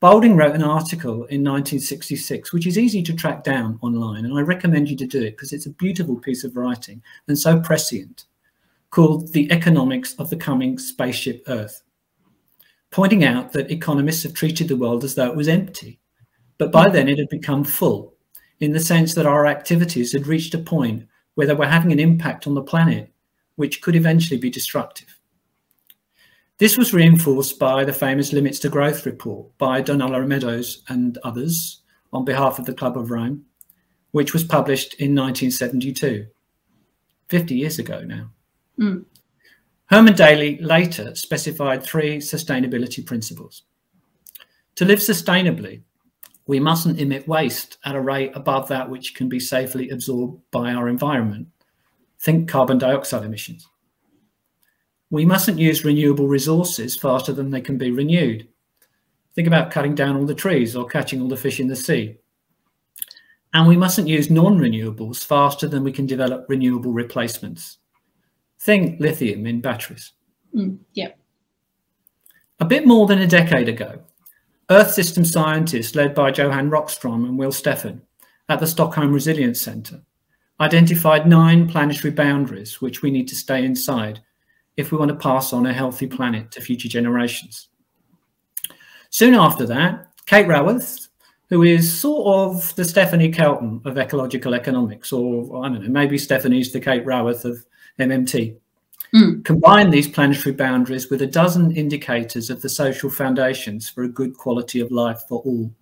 Boulding 0.00 0.36
wrote 0.36 0.54
an 0.54 0.62
article 0.62 1.24
in 1.24 1.42
1966, 1.42 2.52
which 2.52 2.66
is 2.66 2.78
easy 2.78 3.02
to 3.02 3.14
track 3.14 3.42
down 3.42 3.78
online, 3.82 4.24
and 4.24 4.38
I 4.38 4.42
recommend 4.42 4.90
you 4.90 4.96
to 4.96 5.06
do 5.06 5.22
it 5.22 5.32
because 5.32 5.52
it's 5.52 5.66
a 5.66 5.70
beautiful 5.70 6.16
piece 6.16 6.44
of 6.44 6.56
writing 6.56 7.02
and 7.28 7.38
so 7.38 7.60
prescient, 7.60 8.26
called 8.90 9.32
The 9.32 9.50
Economics 9.50 10.14
of 10.14 10.30
the 10.30 10.36
Coming 10.36 10.78
Spaceship 10.78 11.44
Earth, 11.48 11.82
pointing 12.90 13.24
out 13.24 13.52
that 13.52 13.70
economists 13.70 14.22
have 14.22 14.34
treated 14.34 14.68
the 14.68 14.76
world 14.76 15.04
as 15.04 15.14
though 15.14 15.30
it 15.30 15.36
was 15.36 15.48
empty, 15.48 16.00
but 16.58 16.72
by 16.72 16.88
then 16.88 17.08
it 17.08 17.18
had 17.18 17.28
become 17.28 17.64
full 17.64 18.14
in 18.60 18.72
the 18.72 18.80
sense 18.80 19.14
that 19.14 19.26
our 19.26 19.46
activities 19.46 20.12
had 20.12 20.26
reached 20.26 20.54
a 20.54 20.58
point 20.58 21.06
where 21.34 21.46
they 21.46 21.54
were 21.54 21.66
having 21.66 21.92
an 21.92 22.00
impact 22.00 22.46
on 22.46 22.54
the 22.54 22.62
planet, 22.62 23.12
which 23.56 23.82
could 23.82 23.94
eventually 23.94 24.38
be 24.38 24.50
destructive. 24.50 25.18
This 26.58 26.78
was 26.78 26.94
reinforced 26.94 27.58
by 27.58 27.84
the 27.84 27.92
famous 27.92 28.32
Limits 28.32 28.58
to 28.60 28.70
Growth 28.70 29.04
report 29.04 29.56
by 29.58 29.82
Donella 29.82 30.26
Meadows 30.26 30.82
and 30.88 31.18
others 31.18 31.82
on 32.14 32.24
behalf 32.24 32.58
of 32.58 32.64
the 32.64 32.72
Club 32.72 32.96
of 32.96 33.10
Rome, 33.10 33.44
which 34.12 34.32
was 34.32 34.42
published 34.42 34.94
in 34.94 35.14
1972, 35.14 36.26
50 37.28 37.54
years 37.54 37.78
ago 37.78 38.00
now. 38.00 38.30
Mm. 38.80 39.04
Herman 39.88 40.14
Daly 40.14 40.58
later 40.58 41.14
specified 41.14 41.82
three 41.82 42.18
sustainability 42.18 43.06
principles. 43.06 43.62
To 44.74 44.84
live 44.84 44.98
sustainably, 44.98 45.82
we 46.48 46.58
mustn't 46.58 47.00
emit 47.00 47.28
waste 47.28 47.78
at 47.84 47.94
a 47.94 48.00
rate 48.00 48.32
above 48.34 48.68
that 48.68 48.90
which 48.90 49.14
can 49.14 49.28
be 49.28 49.38
safely 49.38 49.90
absorbed 49.90 50.42
by 50.50 50.72
our 50.72 50.88
environment. 50.88 51.48
Think 52.18 52.48
carbon 52.48 52.78
dioxide 52.78 53.24
emissions. 53.24 53.68
We 55.10 55.24
mustn't 55.24 55.60
use 55.60 55.84
renewable 55.84 56.26
resources 56.26 56.96
faster 56.96 57.32
than 57.32 57.50
they 57.50 57.60
can 57.60 57.78
be 57.78 57.92
renewed. 57.92 58.48
Think 59.36 59.46
about 59.46 59.70
cutting 59.70 59.94
down 59.94 60.16
all 60.16 60.26
the 60.26 60.34
trees 60.34 60.74
or 60.74 60.86
catching 60.86 61.20
all 61.20 61.28
the 61.28 61.36
fish 61.36 61.60
in 61.60 61.68
the 61.68 61.76
sea. 61.76 62.16
And 63.54 63.68
we 63.68 63.76
mustn't 63.76 64.08
use 64.08 64.30
non-renewables 64.30 65.24
faster 65.24 65.68
than 65.68 65.84
we 65.84 65.92
can 65.92 66.06
develop 66.06 66.46
renewable 66.48 66.92
replacements. 66.92 67.78
Think 68.58 69.00
lithium 69.00 69.46
in 69.46 69.60
batteries. 69.60 70.12
Mm, 70.54 70.78
yeah. 70.94 71.10
A 72.60 72.64
bit 72.64 72.86
more 72.86 73.06
than 73.06 73.20
a 73.20 73.26
decade 73.26 73.68
ago, 73.68 74.00
Earth 74.70 74.90
system 74.90 75.24
scientists 75.24 75.94
led 75.94 76.14
by 76.14 76.32
Johan 76.32 76.70
Rockström 76.70 77.24
and 77.26 77.38
Will 77.38 77.52
Steffen 77.52 78.00
at 78.48 78.60
the 78.60 78.66
Stockholm 78.66 79.12
Resilience 79.12 79.60
Centre 79.60 80.00
identified 80.60 81.28
nine 81.28 81.68
planetary 81.68 82.12
boundaries 82.12 82.80
which 82.80 83.02
we 83.02 83.10
need 83.10 83.28
to 83.28 83.36
stay 83.36 83.64
inside 83.64 84.20
if 84.76 84.90
we 84.90 84.98
want 84.98 85.10
to 85.10 85.16
pass 85.16 85.52
on 85.52 85.66
a 85.66 85.72
healthy 85.72 86.06
planet 86.06 86.50
to 86.50 86.60
future 86.60 86.88
generations. 86.88 87.68
Soon 89.10 89.34
after 89.34 89.66
that, 89.66 90.08
Kate 90.26 90.46
Raworth, 90.46 91.08
who 91.48 91.62
is 91.62 91.92
sort 91.92 92.26
of 92.26 92.74
the 92.74 92.84
Stephanie 92.84 93.30
Kelton 93.30 93.80
of 93.84 93.98
ecological 93.98 94.54
economics, 94.54 95.12
or 95.12 95.64
I 95.64 95.68
don't 95.68 95.82
know, 95.82 95.88
maybe 95.88 96.18
Stephanie's 96.18 96.72
the 96.72 96.80
Kate 96.80 97.04
Raworth 97.04 97.44
of 97.44 97.64
MMT, 97.98 98.56
Mm. 99.14 99.44
Combine 99.44 99.90
these 99.90 100.08
planetary 100.08 100.54
boundaries 100.54 101.10
with 101.10 101.22
a 101.22 101.26
dozen 101.26 101.70
indicators 101.70 102.50
of 102.50 102.60
the 102.60 102.68
social 102.68 103.08
foundations 103.08 103.88
for 103.88 104.02
a 104.02 104.08
good 104.08 104.36
quality 104.36 104.80
of 104.80 104.90
life 104.90 105.22
for 105.28 105.40
all, 105.40 105.72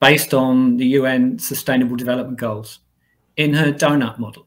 based 0.00 0.32
on 0.32 0.76
the 0.76 0.86
UN 0.86 1.38
Sustainable 1.38 1.96
Development 1.96 2.38
Goals, 2.38 2.80
in 3.36 3.54
her 3.54 3.72
donut 3.72 4.18
model. 4.18 4.46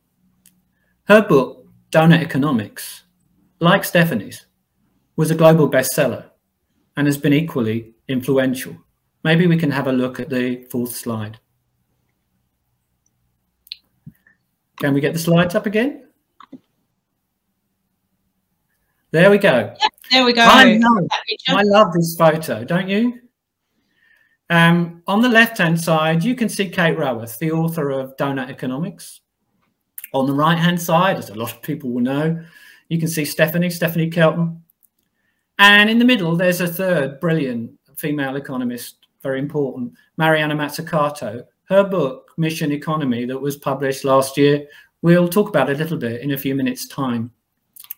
Her 1.06 1.22
book, 1.22 1.68
Donut 1.92 2.22
Economics, 2.22 3.04
like 3.60 3.84
Stephanie's, 3.84 4.48
was 5.16 5.30
a 5.30 5.36
global 5.36 5.70
bestseller 5.70 6.26
and 6.98 7.08
has 7.08 7.18
been 7.18 7.34
equally 7.34 7.94
influential. 8.08 8.76
Maybe 9.24 9.48
we 9.48 9.58
can 9.58 9.72
have 9.72 9.88
a 9.88 9.94
look 9.94 10.20
at 10.20 10.30
the 10.30 10.66
fourth 10.66 10.96
slide. 10.96 11.40
Can 14.80 14.94
we 14.94 15.02
get 15.02 15.14
the 15.14 15.20
slides 15.20 15.56
up 15.56 15.66
again? 15.66 16.03
There 19.14 19.30
we 19.30 19.38
go. 19.38 19.72
Yeah, 19.80 19.88
there 20.10 20.26
we 20.26 20.34
go. 20.34 20.42
I 20.42 20.80
love, 20.82 21.08
I 21.50 21.62
love 21.62 21.94
this 21.94 22.16
photo, 22.18 22.64
don't 22.64 22.90
you? 22.90 23.20
Um, 24.50 25.04
on 25.06 25.22
the 25.22 25.30
left-hand 25.30 25.80
side, 25.80 26.24
you 26.24 26.34
can 26.34 26.50
see 26.50 26.68
Kate 26.68 26.98
Raworth, 26.98 27.38
the 27.38 27.52
author 27.52 27.92
of 27.92 28.18
Donut 28.18 28.50
Economics. 28.50 29.22
On 30.16 30.26
the 30.26 30.34
right-hand 30.34 30.82
side, 30.82 31.18
as 31.18 31.30
a 31.30 31.36
lot 31.36 31.54
of 31.54 31.62
people 31.62 31.92
will 31.92 32.02
know, 32.02 32.44
you 32.90 32.98
can 32.98 33.08
see 33.08 33.24
Stephanie, 33.24 33.70
Stephanie 33.70 34.10
Kelton. 34.10 34.64
And 35.60 35.92
in 35.92 36.00
the 36.00 36.06
middle, 36.06 36.36
there's 36.36 36.62
a 36.62 36.68
third 36.68 37.20
brilliant 37.20 37.72
female 37.96 38.36
economist, 38.36 39.06
very 39.22 39.38
important, 39.38 39.94
Mariana 40.18 40.56
Mazzucato. 40.56 41.44
Her 41.66 41.84
book, 41.84 42.32
Mission 42.38 42.72
Economy, 42.72 43.26
that 43.26 43.38
was 43.38 43.58
published 43.58 44.06
last 44.06 44.38
year, 44.38 44.66
we'll 45.04 45.30
talk 45.30 45.50
about 45.50 45.70
a 45.70 45.76
little 45.76 45.98
bit 45.98 46.22
in 46.22 46.32
a 46.32 46.38
few 46.38 46.56
minutes' 46.56 46.88
time. 46.88 47.30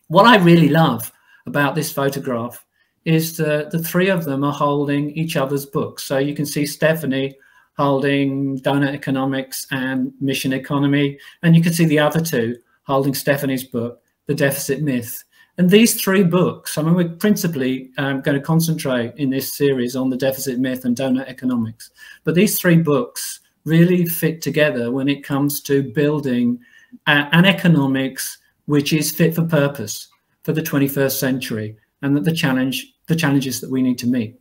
What 0.07 0.25
I 0.25 0.37
really 0.37 0.69
love 0.69 1.11
about 1.47 1.75
this 1.75 1.91
photograph 1.91 2.63
is 3.05 3.37
that 3.37 3.71
the 3.71 3.79
three 3.79 4.09
of 4.09 4.25
them 4.25 4.43
are 4.43 4.53
holding 4.53 5.11
each 5.11 5.35
other's 5.35 5.65
books. 5.65 6.03
So 6.03 6.17
you 6.17 6.35
can 6.35 6.45
see 6.45 6.65
Stephanie 6.65 7.35
holding 7.77 8.59
Donut 8.59 8.93
Economics 8.93 9.67
and 9.71 10.13
Mission 10.21 10.53
Economy, 10.53 11.19
and 11.43 11.55
you 11.55 11.61
can 11.61 11.73
see 11.73 11.85
the 11.85 11.99
other 11.99 12.21
two 12.21 12.57
holding 12.83 13.13
Stephanie's 13.13 13.63
book, 13.63 14.01
The 14.27 14.35
Deficit 14.35 14.81
Myth. 14.81 15.23
And 15.57 15.69
these 15.69 15.99
three 15.99 16.23
books, 16.23 16.77
I 16.77 16.81
mean, 16.81 16.95
we're 16.95 17.09
principally 17.09 17.89
um, 17.97 18.21
going 18.21 18.37
to 18.37 18.43
concentrate 18.43 19.13
in 19.15 19.29
this 19.29 19.53
series 19.53 19.95
on 19.95 20.09
the 20.09 20.17
deficit 20.17 20.59
myth 20.59 20.85
and 20.85 20.95
donut 20.95 21.27
economics. 21.27 21.91
But 22.23 22.35
these 22.35 22.59
three 22.59 22.77
books 22.77 23.39
really 23.63 24.05
fit 24.05 24.41
together 24.41 24.91
when 24.91 25.07
it 25.07 25.23
comes 25.23 25.61
to 25.61 25.81
building 25.81 26.59
an 27.07 27.45
economics 27.45 28.37
which 28.65 28.93
is 28.93 29.11
fit 29.11 29.35
for 29.35 29.43
purpose 29.43 30.07
for 30.43 30.53
the 30.53 30.61
21st 30.61 31.17
century 31.17 31.77
and 32.01 32.15
that 32.15 32.23
the 32.23 32.33
challenge 32.33 32.93
the 33.07 33.15
challenges 33.15 33.61
that 33.61 33.69
we 33.69 33.81
need 33.81 33.97
to 33.99 34.07
meet. 34.07 34.39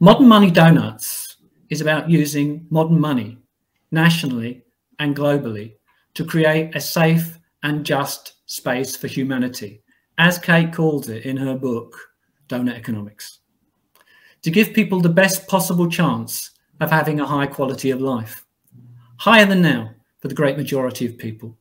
Modern 0.00 0.28
Money 0.28 0.50
Donuts 0.50 1.36
is 1.70 1.80
about 1.80 2.10
using 2.10 2.66
modern 2.70 3.00
money 3.00 3.38
nationally 3.90 4.64
and 4.98 5.16
globally 5.16 5.74
to 6.14 6.24
create 6.24 6.74
a 6.74 6.80
safe 6.80 7.38
and 7.62 7.84
just 7.84 8.34
space 8.46 8.96
for 8.96 9.06
humanity, 9.06 9.82
as 10.18 10.38
Kate 10.38 10.72
calls 10.72 11.08
it 11.08 11.24
in 11.24 11.36
her 11.36 11.56
book, 11.56 11.96
Donut 12.48 12.74
Economics, 12.74 13.40
to 14.42 14.50
give 14.50 14.72
people 14.72 15.00
the 15.00 15.08
best 15.08 15.46
possible 15.48 15.88
chance 15.88 16.50
of 16.80 16.90
having 16.90 17.20
a 17.20 17.26
high 17.26 17.46
quality 17.46 17.90
of 17.90 18.00
life, 18.00 18.46
higher 19.16 19.46
than 19.46 19.62
now 19.62 19.90
for 20.20 20.28
the 20.28 20.34
great 20.34 20.56
majority 20.56 21.06
of 21.06 21.18
people, 21.18 21.56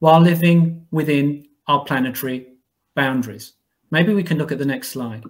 while 0.00 0.20
living 0.20 0.86
within 0.90 1.46
our 1.68 1.84
planetary 1.84 2.48
boundaries. 2.94 3.52
Maybe 3.90 4.12
we 4.12 4.22
can 4.22 4.38
look 4.38 4.52
at 4.52 4.58
the 4.58 4.64
next 4.64 4.88
slide. 4.88 5.22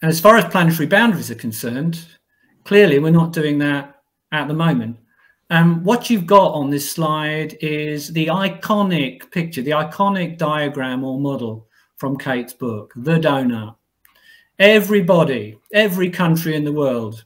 And 0.00 0.10
as 0.10 0.20
far 0.20 0.36
as 0.36 0.44
planetary 0.44 0.86
boundaries 0.86 1.30
are 1.30 1.34
concerned, 1.34 2.06
clearly 2.64 3.00
we're 3.00 3.10
not 3.10 3.32
doing 3.32 3.58
that 3.58 3.96
at 4.30 4.46
the 4.46 4.54
moment. 4.54 4.96
Um, 5.50 5.82
what 5.82 6.10
you've 6.10 6.26
got 6.26 6.52
on 6.52 6.68
this 6.68 6.90
slide 6.90 7.56
is 7.60 8.12
the 8.12 8.26
iconic 8.26 9.30
picture, 9.30 9.62
the 9.62 9.70
iconic 9.72 10.36
diagram 10.36 11.02
or 11.02 11.18
model 11.18 11.66
from 11.96 12.18
Kate's 12.18 12.52
book, 12.52 12.92
The 12.94 13.18
Donut. 13.18 13.74
Everybody, 14.58 15.58
every 15.72 16.10
country 16.10 16.54
in 16.54 16.64
the 16.64 16.72
world 16.72 17.24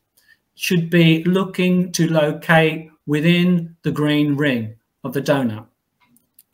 should 0.55 0.89
be 0.89 1.25
looking 1.25 1.91
to 1.93 2.07
locate 2.07 2.92
within 3.07 3.77
the 3.83 3.91
green 3.91 4.37
ring 4.37 4.75
of 5.05 5.13
the 5.13 5.23
donut. 5.23 5.67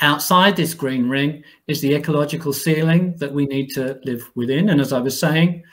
Outside 0.01 0.57
this 0.57 0.75
green 0.75 1.09
ring 1.09 1.43
is 1.67 1.81
the 1.81 1.95
ecological 1.95 2.53
ceiling 2.53 3.17
that 3.17 3.33
we 3.33 3.47
need 3.47 3.69
to 3.75 3.99
live 4.05 4.31
within. 4.37 4.69
And 4.69 4.81
as 4.81 4.93
I 4.93 5.01
was 5.01 5.19
saying, 5.19 5.65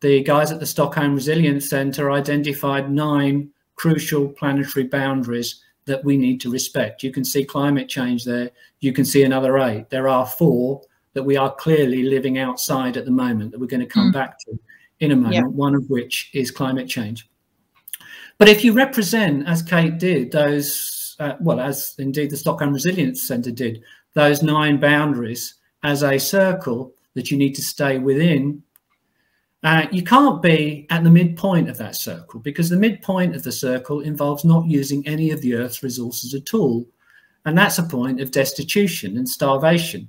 the 0.00 0.22
guys 0.22 0.52
at 0.52 0.60
the 0.60 0.66
Stockholm 0.66 1.14
Resilience 1.14 1.68
Centre 1.68 2.10
identified 2.10 2.90
nine 2.90 3.50
crucial 3.76 4.28
planetary 4.28 4.86
boundaries 4.86 5.62
that 5.86 6.04
we 6.04 6.16
need 6.18 6.40
to 6.42 6.50
respect. 6.50 7.02
You 7.02 7.10
can 7.10 7.24
see 7.24 7.44
climate 7.44 7.88
change 7.88 8.24
there. 8.24 8.50
You 8.80 8.92
can 8.92 9.04
see 9.04 9.24
another 9.24 9.58
eight. 9.58 9.88
There 9.88 10.08
are 10.08 10.26
four 10.26 10.82
that 11.14 11.22
we 11.22 11.36
are 11.36 11.54
clearly 11.54 12.02
living 12.02 12.38
outside 12.38 12.96
at 12.96 13.06
the 13.06 13.10
moment 13.10 13.50
that 13.50 13.58
we're 13.58 13.66
going 13.66 13.80
to 13.80 13.86
come 13.86 14.10
mm. 14.10 14.14
back 14.14 14.38
to 14.40 14.58
in 15.00 15.12
a 15.12 15.16
moment, 15.16 15.34
yeah. 15.34 15.42
one 15.42 15.74
of 15.74 15.88
which 15.88 16.30
is 16.34 16.50
climate 16.50 16.86
change. 16.86 17.29
But 18.40 18.48
if 18.48 18.64
you 18.64 18.72
represent, 18.72 19.46
as 19.46 19.60
Kate 19.60 19.98
did, 19.98 20.32
those, 20.32 21.14
uh, 21.20 21.34
well, 21.40 21.60
as 21.60 21.94
indeed 21.98 22.30
the 22.30 22.38
Stockholm 22.38 22.72
Resilience 22.72 23.28
Centre 23.28 23.50
did, 23.50 23.82
those 24.14 24.42
nine 24.42 24.80
boundaries 24.80 25.56
as 25.82 26.02
a 26.02 26.18
circle 26.18 26.94
that 27.12 27.30
you 27.30 27.36
need 27.36 27.54
to 27.56 27.62
stay 27.62 27.98
within, 27.98 28.62
uh, 29.62 29.88
you 29.92 30.02
can't 30.02 30.40
be 30.40 30.86
at 30.88 31.04
the 31.04 31.10
midpoint 31.10 31.68
of 31.68 31.76
that 31.76 31.96
circle 31.96 32.40
because 32.40 32.70
the 32.70 32.78
midpoint 32.78 33.36
of 33.36 33.42
the 33.42 33.52
circle 33.52 34.00
involves 34.00 34.42
not 34.42 34.64
using 34.64 35.06
any 35.06 35.30
of 35.32 35.42
the 35.42 35.54
Earth's 35.54 35.82
resources 35.82 36.32
at 36.32 36.54
all. 36.54 36.86
And 37.44 37.58
that's 37.58 37.78
a 37.78 37.82
point 37.82 38.22
of 38.22 38.30
destitution 38.30 39.18
and 39.18 39.28
starvation. 39.28 40.08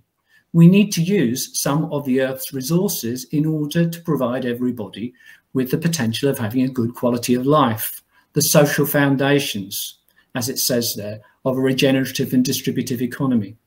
We 0.54 0.68
need 0.68 0.94
to 0.94 1.04
use 1.04 1.60
some 1.60 1.92
of 1.92 2.06
the 2.06 2.22
Earth's 2.22 2.54
resources 2.54 3.26
in 3.26 3.46
order 3.46 3.90
to 3.90 4.02
provide 4.04 4.46
everybody 4.46 5.14
with 5.52 5.70
the 5.70 5.78
potential 5.78 6.30
of 6.30 6.40
having 6.40 6.62
a 6.62 6.70
good 6.70 6.96
quality 6.96 7.34
of 7.34 7.46
life 7.46 8.02
the 8.34 8.42
social 8.42 8.86
foundations, 8.86 10.00
as 10.36 10.50
it 10.50 10.60
says 10.60 10.96
there, 10.96 11.20
of 11.46 11.58
a 11.58 11.62
regenerative 11.62 12.34
and 12.34 12.46
distributive 12.46 13.02
economy. 13.02 13.58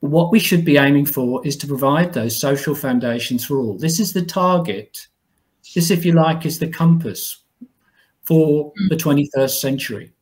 But 0.00 0.10
what 0.10 0.32
we 0.32 0.38
should 0.38 0.64
be 0.64 0.76
aiming 0.76 1.06
for 1.06 1.46
is 1.46 1.56
to 1.58 1.66
provide 1.66 2.12
those 2.12 2.40
social 2.40 2.74
foundations 2.74 3.44
for 3.44 3.58
all. 3.58 3.78
This 3.78 4.00
is 4.00 4.12
the 4.12 4.24
target. 4.24 5.06
This, 5.74 5.90
if 5.90 6.04
you 6.04 6.12
like, 6.12 6.44
is 6.44 6.58
the 6.58 6.68
compass 6.68 7.38
for 8.24 8.72
mm. 8.72 8.88
the 8.88 8.96
21st 8.96 9.60
century. 9.60 10.12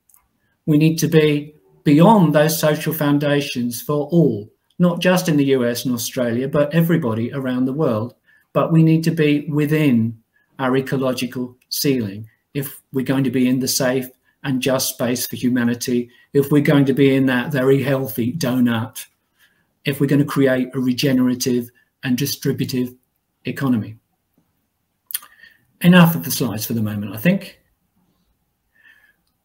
We 0.67 0.79
need 0.79 0.99
to 0.99 1.09
be 1.09 1.55
beyond 1.85 2.35
those 2.35 2.59
social 2.59 2.93
foundations 2.93 3.81
for 3.81 4.07
all, 4.09 4.51
not 4.79 5.01
just 5.01 5.29
in 5.29 5.37
the 5.37 5.47
US 5.47 5.85
and 5.85 5.95
Australia, 5.95 6.47
but 6.47 6.75
everybody 6.75 7.33
around 7.33 7.65
the 7.65 7.73
world. 7.73 8.15
But 8.53 8.73
we 8.73 8.83
need 8.83 9.03
to 9.05 9.11
be 9.11 9.49
within 9.49 10.19
our 10.59 10.77
ecological 10.77 11.57
ceiling 11.71 12.29
if 12.55 12.81
we're 12.93 13.05
going 13.05 13.25
to 13.25 13.31
be 13.31 13.49
in 13.49 13.61
the 13.61 13.69
safe 13.69 14.09
and 14.43 14.63
just 14.63 14.91
space 14.91 15.27
for 15.27 15.37
humanity, 15.37 16.11
if 16.33 16.51
we're 16.51 16.63
going 16.63 16.85
to 16.87 16.95
be 16.95 17.15
in 17.15 17.27
that 17.27 17.53
very 17.53 17.83
healthy 17.83 18.33
donut, 18.33 19.07
if 19.85 20.01
we're 20.01 20.07
going 20.07 20.21
to 20.21 20.25
create 20.25 20.69
a 20.75 20.81
regenerative 20.81 21.71
and 22.03 22.17
distributive 22.17 22.95
economy. 23.45 23.97
Enough 25.83 26.15
of 26.15 26.25
the 26.25 26.31
slides 26.31 26.67
for 26.67 26.75
the 26.75 26.83
moment, 26.83 27.15
I 27.15 27.19
think. 27.19 27.59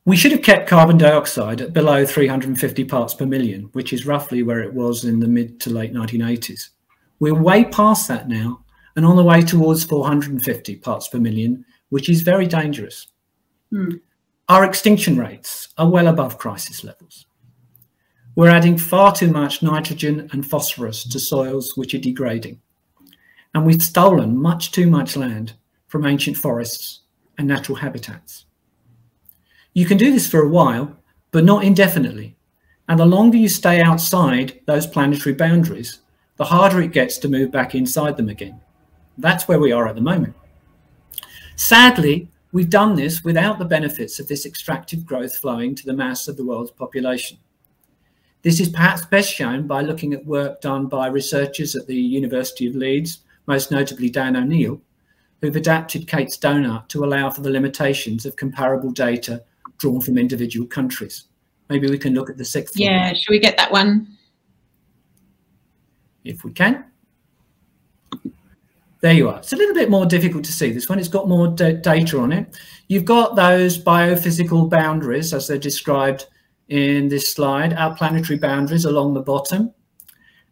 We 0.04 0.16
should 0.16 0.34
have 0.34 0.44
kept 0.44 0.70
carbon 0.70 0.98
dioxide 0.98 1.62
at 1.62 1.74
below 1.74 2.06
350 2.06 2.84
parts 2.86 3.14
per 3.14 3.26
million, 3.26 3.70
which 3.74 3.92
is 3.92 4.06
roughly 4.06 4.44
where 4.44 4.62
it 4.62 4.74
was 4.74 5.04
in 5.04 5.20
the 5.20 5.28
mid 5.28 5.60
to 5.62 5.72
late 5.72 5.94
1980s. 5.94 6.70
We're 7.20 7.34
way 7.34 7.66
past 7.66 8.08
that 8.10 8.28
now 8.28 8.64
and 8.96 9.06
on 9.06 9.16
the 9.16 9.24
way 9.24 9.42
towards 9.42 9.84
450 9.84 10.76
parts 10.78 11.08
per 11.08 11.20
million 11.20 11.66
which 11.90 12.10
is 12.10 12.22
very 12.22 12.48
dangerous. 12.48 13.08
Mm. 13.72 14.00
Our 14.48 14.64
extinction 14.64 15.18
rates 15.18 15.70
are 15.78 15.90
well 15.90 16.08
above 16.08 16.38
crisis 16.38 16.84
levels. 16.84 17.26
We're 18.36 18.50
adding 18.50 18.78
far 18.78 19.16
too 19.16 19.32
much 19.32 19.64
nitrogen 19.64 20.30
and 20.34 20.46
phosphorus 20.46 21.04
to 21.06 21.20
soils 21.20 21.78
which 21.78 21.94
are 21.94 22.00
degrading. 22.00 22.60
And 23.54 23.66
we've 23.66 23.82
stolen 23.82 24.38
much 24.38 24.72
too 24.72 24.88
much 24.88 25.16
land 25.16 25.54
from 25.88 26.06
ancient 26.06 26.36
forests 26.36 27.02
and 27.38 27.48
natural 27.48 27.78
habitats. 27.78 28.46
You 29.74 29.86
can 29.86 29.98
do 29.98 30.12
this 30.12 30.30
for 30.30 30.42
a 30.42 30.50
while, 30.50 30.98
but 31.32 31.46
not 31.46 31.64
indefinitely. 31.64 32.36
And 32.88 33.00
the 33.00 33.06
longer 33.06 33.38
you 33.38 33.50
stay 33.50 33.82
outside 33.82 34.60
those 34.66 34.86
planetary 34.86 35.34
boundaries, 35.34 36.00
the 36.38 36.46
harder 36.46 36.82
it 36.82 36.92
gets 36.92 37.18
to 37.20 37.30
move 37.30 37.52
back 37.52 37.74
inside 37.74 38.18
them 38.18 38.30
again. 38.30 38.60
That's 39.18 39.48
where 39.48 39.60
we 39.60 39.72
are 39.72 39.88
at 39.88 39.96
the 39.96 40.02
moment. 40.02 40.36
Sadly, 41.56 42.28
we've 42.52 42.70
done 42.70 42.96
this 42.96 43.24
without 43.24 43.60
the 43.60 43.66
benefits 43.66 44.20
of 44.20 44.28
this 44.28 44.46
extractive 44.46 45.06
growth 45.06 45.38
flowing 45.38 45.76
to 45.76 45.86
the 45.86 45.94
mass 45.94 46.28
of 46.28 46.38
the 46.38 46.46
world's 46.46 46.72
population. 46.72 47.38
This 48.42 48.60
is 48.60 48.70
perhaps 48.70 49.06
best 49.06 49.34
shown 49.34 49.66
by 49.66 49.82
looking 49.82 50.14
at 50.14 50.26
work 50.26 50.62
done 50.62 50.88
by 50.88 51.08
researchers 51.08 51.76
at 51.76 51.88
the 51.88 51.96
University 51.96 52.68
of 52.68 52.76
Leeds, 52.76 53.20
most 53.48 53.72
notably 53.72 54.10
Dan 54.10 54.36
O'Neill, 54.36 54.82
who've 55.42 55.56
adapted 55.56 56.08
Kate's 56.08 56.38
donut 56.38 56.88
to 56.90 57.04
allow 57.04 57.30
for 57.30 57.42
the 57.42 57.50
limitations 57.50 58.26
of 58.26 58.36
comparable 58.36 58.92
data 58.92 59.44
drawn 59.78 60.00
from 60.02 60.18
individual 60.18 60.68
countries. 60.68 61.26
Maybe 61.70 61.90
we 61.90 61.98
can 61.98 62.14
look 62.14 62.30
at 62.30 62.38
the 62.38 62.46
sixth 62.46 62.78
Yeah, 62.78 63.08
one. 63.08 63.16
should 63.16 63.32
we 63.32 63.40
get 63.40 63.58
that 63.58 63.72
one? 63.72 64.08
If 66.24 66.44
we 66.44 66.52
can. 66.52 66.86
There 69.06 69.14
you 69.14 69.30
are. 69.30 69.38
It's 69.38 69.54
a 69.54 69.56
little 69.56 69.76
bit 69.76 69.92
more 69.92 70.08
difficult 70.08 70.44
to 70.46 70.52
see 70.52 70.72
this 70.72 70.90
one. 70.90 70.98
It's 70.98 71.08
got 71.08 71.30
more 71.30 71.48
data 71.50 72.18
on 72.18 72.32
it. 72.32 72.60
You've 72.88 73.06
got 73.06 73.36
those 73.36 73.78
biophysical 73.78 74.68
boundaries 74.68 75.32
as 75.32 75.48
they're 75.48 75.60
described 75.60 76.26
in 76.70 77.08
this 77.08 77.32
slide, 77.32 77.74
our 77.74 77.96
planetary 77.96 78.40
boundaries 78.40 78.86
along 78.86 79.14
the 79.14 79.22
bottom. 79.22 79.72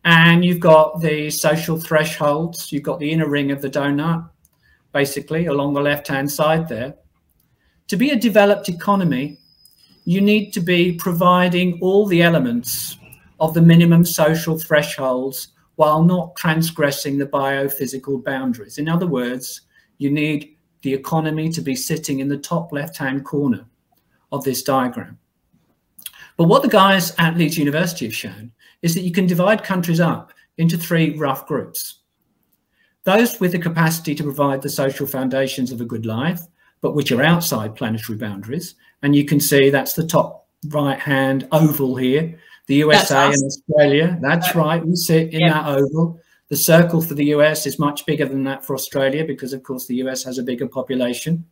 And 0.06 0.46
you've 0.46 0.60
got 0.60 1.02
the 1.02 1.32
social 1.32 1.80
thresholds, 1.80 2.72
you've 2.72 2.84
got 2.84 3.00
the 3.00 3.12
inner 3.12 3.28
ring 3.28 3.50
of 3.50 3.60
the 3.60 3.72
donut, 3.72 4.30
basically, 4.92 5.48
along 5.48 5.74
the 5.74 5.82
left 5.82 6.08
hand 6.08 6.30
side 6.30 6.70
there. 6.70 6.94
To 7.88 7.98
be 7.98 8.12
a 8.12 8.16
developed 8.16 8.70
economy, 8.70 9.39
you 10.06 10.22
need 10.22 10.52
to 10.52 10.60
be 10.60 10.94
providing 10.94 11.80
all 11.82 12.06
the 12.06 12.22
elements 12.22 13.00
of 13.39 13.56
the 13.56 13.63
minimum 13.63 14.06
social 14.06 14.60
thresholds 14.60 15.48
while 15.84 16.02
not 16.02 16.34
transgressing 16.38 17.17
the 17.17 17.26
biophysical 17.26 18.24
boundaries. 18.24 18.78
In 18.78 18.88
other 18.88 19.06
words, 19.06 19.63
you 19.98 20.10
need 20.10 20.56
the 20.82 20.93
economy 20.93 21.50
to 21.50 21.62
be 21.62 21.76
sitting 21.76 22.19
in 22.19 22.30
the 22.30 22.38
top 22.38 22.72
left-hand 22.72 23.26
corner 23.26 23.65
of 24.32 24.46
this 24.46 24.63
diagram. 24.63 25.17
But 26.38 26.46
what 26.46 26.62
the 26.62 26.69
guys 26.69 27.13
at 27.17 27.36
Leeds 27.36 27.58
University 27.58 28.06
have 28.06 28.15
shown 28.15 28.54
is 28.82 28.96
that 28.96 29.02
you 29.02 29.12
can 29.12 29.28
divide 29.28 29.65
countries 29.65 30.00
up 30.00 30.32
into 30.58 30.78
three 30.78 31.17
rough 31.17 31.48
groups. 31.48 32.00
Those 33.04 33.41
with 33.41 33.52
the 33.52 33.60
capacity 33.60 34.15
to 34.15 34.24
provide 34.24 34.62
the 34.62 34.69
social 34.69 35.06
foundations 35.06 35.74
of 35.74 35.82
a 35.82 35.86
good 35.86 36.06
life, 36.06 36.39
but 36.80 36.96
which 36.96 37.12
are 37.12 37.22
outside 37.22 37.76
planetary 37.76 38.17
boundaries. 38.17 38.76
And 39.02 39.13
you 39.13 39.26
can 39.26 39.41
see 39.41 39.69
that's 39.69 39.96
the 39.96 40.08
top 40.08 40.48
right 40.69 40.98
hand 41.00 41.46
oval 41.52 41.98
here, 41.98 42.39
the 42.67 42.76
USA 42.76 43.26
and 43.26 43.43
Australia. 43.43 44.17
That's 44.21 44.56
right, 44.56 44.86
we 44.86 44.95
sit 44.95 45.34
in 45.34 45.47
that 45.47 45.67
oval. 45.67 46.19
The 46.49 46.56
circle 46.56 47.02
for 47.02 47.13
the 47.13 47.26
US 47.26 47.65
is 47.65 47.80
much 47.80 48.06
bigger 48.06 48.26
than 48.26 48.43
that 48.43 48.63
for 48.63 48.76
Australia 48.76 49.26
because, 49.26 49.54
of 49.54 49.63
course, 49.63 49.88
the 49.88 49.95
US 49.95 50.23
has 50.23 50.38
a 50.38 50.43
bigger 50.43 50.67
population. 50.67 51.45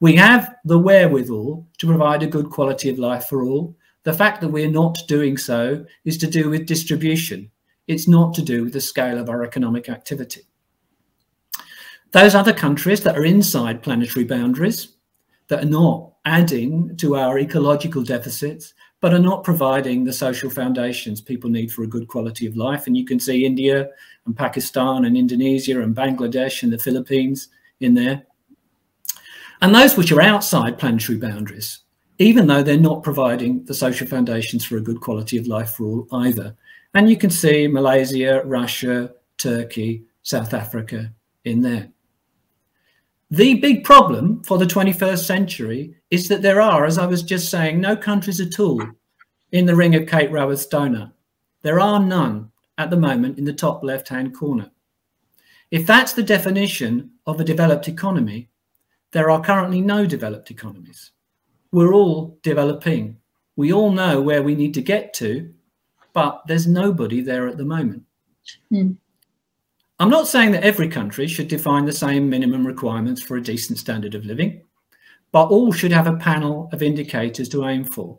We 0.00 0.16
have 0.16 0.54
the 0.64 0.78
wherewithal 0.78 1.66
to 1.78 1.86
provide 1.86 2.22
a 2.22 2.26
good 2.26 2.50
quality 2.50 2.90
of 2.90 2.98
life 2.98 3.26
for 3.26 3.44
all. 3.44 3.76
The 4.02 4.12
fact 4.12 4.40
that 4.40 4.48
we're 4.48 4.70
not 4.70 4.98
doing 5.08 5.36
so 5.36 5.84
is 6.04 6.18
to 6.18 6.26
do 6.26 6.50
with 6.50 6.66
distribution. 6.66 7.50
It's 7.86 8.08
not 8.08 8.34
to 8.34 8.42
do 8.42 8.64
with 8.64 8.72
the 8.72 8.80
scale 8.80 9.18
of 9.18 9.30
our 9.30 9.42
economic 9.42 9.88
activity. 9.88 10.42
Those 12.12 12.34
other 12.34 12.52
countries 12.52 13.02
that 13.02 13.16
are 13.16 13.24
inside 13.24 13.82
planetary 13.82 14.24
boundaries, 14.24 14.96
that 15.48 15.62
are 15.62 15.68
not 15.68 16.12
adding 16.24 16.96
to 16.96 17.16
our 17.16 17.38
ecological 17.38 18.02
deficits, 18.02 18.74
but 19.00 19.12
are 19.12 19.18
not 19.18 19.44
providing 19.44 20.04
the 20.04 20.12
social 20.12 20.50
foundations 20.50 21.20
people 21.20 21.50
need 21.50 21.70
for 21.70 21.82
a 21.82 21.88
good 21.88 22.08
quality 22.08 22.46
of 22.46 22.56
life. 22.56 22.86
And 22.86 22.96
you 22.96 23.04
can 23.04 23.20
see 23.20 23.44
India 23.44 23.88
and 24.24 24.36
Pakistan 24.36 25.04
and 25.04 25.16
Indonesia 25.16 25.82
and 25.82 25.94
Bangladesh 25.94 26.62
and 26.62 26.72
the 26.72 26.78
Philippines 26.78 27.48
in 27.80 27.94
there. 27.94 28.24
And 29.60 29.74
those 29.74 29.96
which 29.96 30.12
are 30.12 30.22
outside 30.22 30.78
planetary 30.78 31.18
boundaries, 31.18 31.80
even 32.18 32.46
though 32.46 32.62
they're 32.62 32.78
not 32.78 33.02
providing 33.02 33.64
the 33.64 33.74
social 33.74 34.06
foundations 34.06 34.64
for 34.64 34.76
a 34.76 34.82
good 34.82 35.00
quality 35.00 35.36
of 35.36 35.46
life 35.46 35.70
for 35.70 35.84
all 35.84 36.24
either. 36.24 36.56
And 36.94 37.10
you 37.10 37.16
can 37.16 37.30
see 37.30 37.68
Malaysia, 37.68 38.42
Russia, 38.44 39.12
Turkey, 39.38 40.04
South 40.22 40.54
Africa 40.54 41.12
in 41.44 41.60
there. 41.60 41.90
The 43.30 43.54
big 43.54 43.84
problem 43.84 44.42
for 44.44 44.56
the 44.56 44.66
21st 44.66 45.24
century 45.24 45.95
is 46.10 46.28
that 46.28 46.42
there 46.42 46.60
are, 46.60 46.84
as 46.84 46.98
I 46.98 47.06
was 47.06 47.22
just 47.22 47.50
saying, 47.50 47.80
no 47.80 47.96
countries 47.96 48.40
at 48.40 48.60
all 48.60 48.82
in 49.52 49.66
the 49.66 49.76
ring 49.76 49.94
of 49.94 50.06
Kate 50.06 50.30
Raworth's 50.30 50.66
donut. 50.66 51.12
There 51.62 51.80
are 51.80 52.00
none 52.00 52.50
at 52.78 52.90
the 52.90 52.96
moment 52.96 53.38
in 53.38 53.44
the 53.44 53.52
top 53.52 53.82
left 53.82 54.08
hand 54.08 54.34
corner. 54.34 54.70
If 55.70 55.86
that's 55.86 56.12
the 56.12 56.22
definition 56.22 57.10
of 57.26 57.40
a 57.40 57.44
developed 57.44 57.88
economy, 57.88 58.48
there 59.12 59.30
are 59.30 59.42
currently 59.42 59.80
no 59.80 60.06
developed 60.06 60.50
economies. 60.50 61.12
We're 61.72 61.92
all 61.92 62.38
developing. 62.42 63.16
We 63.56 63.72
all 63.72 63.90
know 63.90 64.20
where 64.20 64.42
we 64.42 64.54
need 64.54 64.74
to 64.74 64.82
get 64.82 65.12
to, 65.14 65.52
but 66.12 66.42
there's 66.46 66.66
nobody 66.66 67.20
there 67.20 67.48
at 67.48 67.58
the 67.58 67.64
moment. 67.64 68.04
Mm. 68.72 68.96
I'm 69.98 70.10
not 70.10 70.28
saying 70.28 70.52
that 70.52 70.62
every 70.62 70.88
country 70.88 71.26
should 71.26 71.48
define 71.48 71.86
the 71.86 71.92
same 71.92 72.28
minimum 72.28 72.66
requirements 72.66 73.22
for 73.22 73.36
a 73.36 73.42
decent 73.42 73.78
standard 73.78 74.14
of 74.14 74.26
living, 74.26 74.62
but 75.36 75.50
all 75.50 75.70
should 75.70 75.92
have 75.92 76.06
a 76.06 76.16
panel 76.16 76.66
of 76.72 76.82
indicators 76.82 77.46
to 77.46 77.66
aim 77.66 77.84
for. 77.84 78.18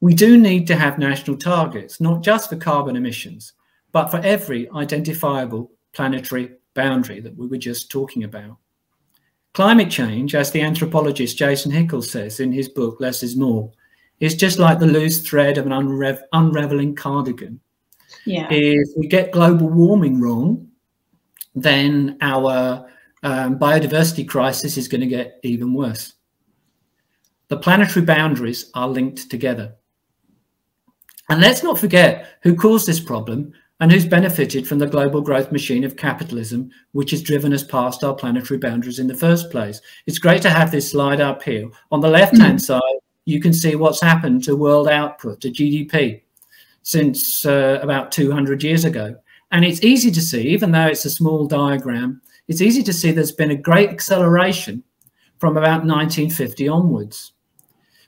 We 0.00 0.12
do 0.12 0.36
need 0.36 0.66
to 0.66 0.74
have 0.74 0.98
national 0.98 1.36
targets, 1.36 2.00
not 2.00 2.20
just 2.20 2.50
for 2.50 2.56
carbon 2.56 2.96
emissions, 2.96 3.52
but 3.92 4.08
for 4.08 4.16
every 4.24 4.68
identifiable 4.70 5.70
planetary 5.92 6.56
boundary 6.74 7.20
that 7.20 7.36
we 7.36 7.46
were 7.46 7.58
just 7.58 7.92
talking 7.92 8.24
about. 8.24 8.56
Climate 9.54 9.88
change, 9.88 10.34
as 10.34 10.50
the 10.50 10.62
anthropologist 10.62 11.38
Jason 11.38 11.70
Hickel 11.70 12.02
says 12.02 12.40
in 12.40 12.50
his 12.50 12.68
book 12.68 12.96
Less 12.98 13.22
is 13.22 13.36
More, 13.36 13.70
is 14.18 14.34
just 14.34 14.58
like 14.58 14.80
the 14.80 14.86
loose 14.88 15.20
thread 15.20 15.58
of 15.58 15.66
an 15.66 15.70
unrav 15.70 16.18
unraveling 16.32 16.96
cardigan 16.96 17.60
yeah. 18.24 18.48
If 18.50 18.88
we 18.96 19.06
get 19.06 19.30
global 19.30 19.68
warming 19.68 20.20
wrong, 20.20 20.66
then 21.54 22.18
our 22.20 22.90
um, 23.22 23.58
biodiversity 23.58 24.28
crisis 24.28 24.76
is 24.76 24.88
going 24.88 25.00
to 25.00 25.06
get 25.06 25.40
even 25.42 25.74
worse. 25.74 26.14
The 27.48 27.56
planetary 27.56 28.04
boundaries 28.04 28.70
are 28.74 28.88
linked 28.88 29.30
together. 29.30 29.74
And 31.28 31.40
let's 31.40 31.62
not 31.62 31.78
forget 31.78 32.38
who 32.42 32.54
caused 32.54 32.86
this 32.86 33.00
problem 33.00 33.52
and 33.80 33.92
who's 33.92 34.06
benefited 34.06 34.66
from 34.66 34.78
the 34.78 34.86
global 34.86 35.20
growth 35.20 35.52
machine 35.52 35.84
of 35.84 35.96
capitalism, 35.96 36.70
which 36.92 37.10
has 37.12 37.22
driven 37.22 37.52
us 37.52 37.62
past 37.62 38.02
our 38.02 38.14
planetary 38.14 38.58
boundaries 38.58 38.98
in 38.98 39.06
the 39.06 39.14
first 39.14 39.50
place. 39.50 39.80
It's 40.06 40.18
great 40.18 40.42
to 40.42 40.50
have 40.50 40.70
this 40.70 40.90
slide 40.90 41.20
up 41.20 41.42
here. 41.42 41.68
On 41.92 42.00
the 42.00 42.08
left 42.08 42.36
hand 42.36 42.58
mm 42.58 42.64
-hmm. 42.64 42.80
side, 42.80 43.00
you 43.24 43.40
can 43.40 43.52
see 43.52 43.76
what's 43.76 44.00
happened 44.00 44.44
to 44.44 44.56
world 44.56 44.88
output, 44.88 45.40
to 45.40 45.50
GDP 45.50 46.22
since 46.82 47.48
uh, 47.48 47.78
about 47.82 48.10
200 48.10 48.62
years 48.62 48.84
ago. 48.84 49.14
And 49.50 49.64
it's 49.64 49.84
easy 49.84 50.10
to 50.10 50.20
see, 50.20 50.54
even 50.54 50.72
though 50.72 50.90
it's 50.90 51.06
a 51.06 51.10
small 51.10 51.46
diagram, 51.46 52.20
it's 52.48 52.60
easy 52.62 52.82
to 52.82 52.92
see 52.92 53.12
there's 53.12 53.32
been 53.32 53.50
a 53.50 53.56
great 53.56 53.90
acceleration 53.90 54.82
from 55.38 55.56
about 55.56 55.84
1950 55.84 56.68
onwards. 56.68 57.32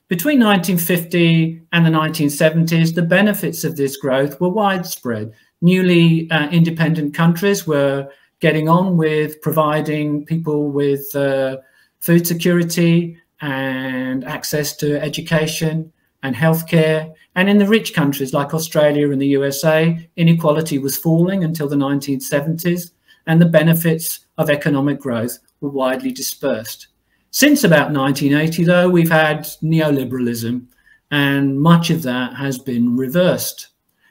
Between 0.08 0.40
1950 0.40 1.62
and 1.72 1.86
the 1.86 1.90
1970s, 1.90 2.94
the 2.94 3.02
benefits 3.02 3.62
of 3.62 3.76
this 3.76 3.96
growth 3.96 4.40
were 4.40 4.48
widespread. 4.48 5.32
Newly 5.60 6.28
uh, 6.32 6.48
independent 6.48 7.14
countries 7.14 7.66
were 7.66 8.10
getting 8.40 8.68
on 8.68 8.96
with 8.96 9.40
providing 9.40 10.24
people 10.24 10.70
with 10.72 11.14
uh, 11.14 11.58
food 12.00 12.26
security 12.26 13.16
and 13.40 14.24
access 14.24 14.74
to 14.78 15.00
education 15.00 15.92
and 16.22 16.34
healthcare. 16.34 17.14
And 17.36 17.48
in 17.48 17.58
the 17.58 17.68
rich 17.68 17.94
countries 17.94 18.34
like 18.34 18.52
Australia 18.52 19.10
and 19.10 19.20
the 19.20 19.28
USA, 19.28 20.08
inequality 20.16 20.78
was 20.78 20.96
falling 20.96 21.44
until 21.44 21.68
the 21.68 21.76
1970s, 21.76 22.90
and 23.30 23.40
the 23.40 23.46
benefits 23.46 24.26
of 24.38 24.50
economic 24.50 24.98
growth 24.98 25.38
were 25.60 25.70
widely 25.70 26.10
dispersed. 26.10 26.88
Since 27.30 27.62
about 27.62 27.92
1980, 27.92 28.64
though, 28.64 28.90
we've 28.90 29.08
had 29.08 29.44
neoliberalism, 29.62 30.66
and 31.12 31.60
much 31.60 31.90
of 31.90 32.02
that 32.02 32.34
has 32.34 32.58
been 32.58 32.96
reversed. 32.96 33.68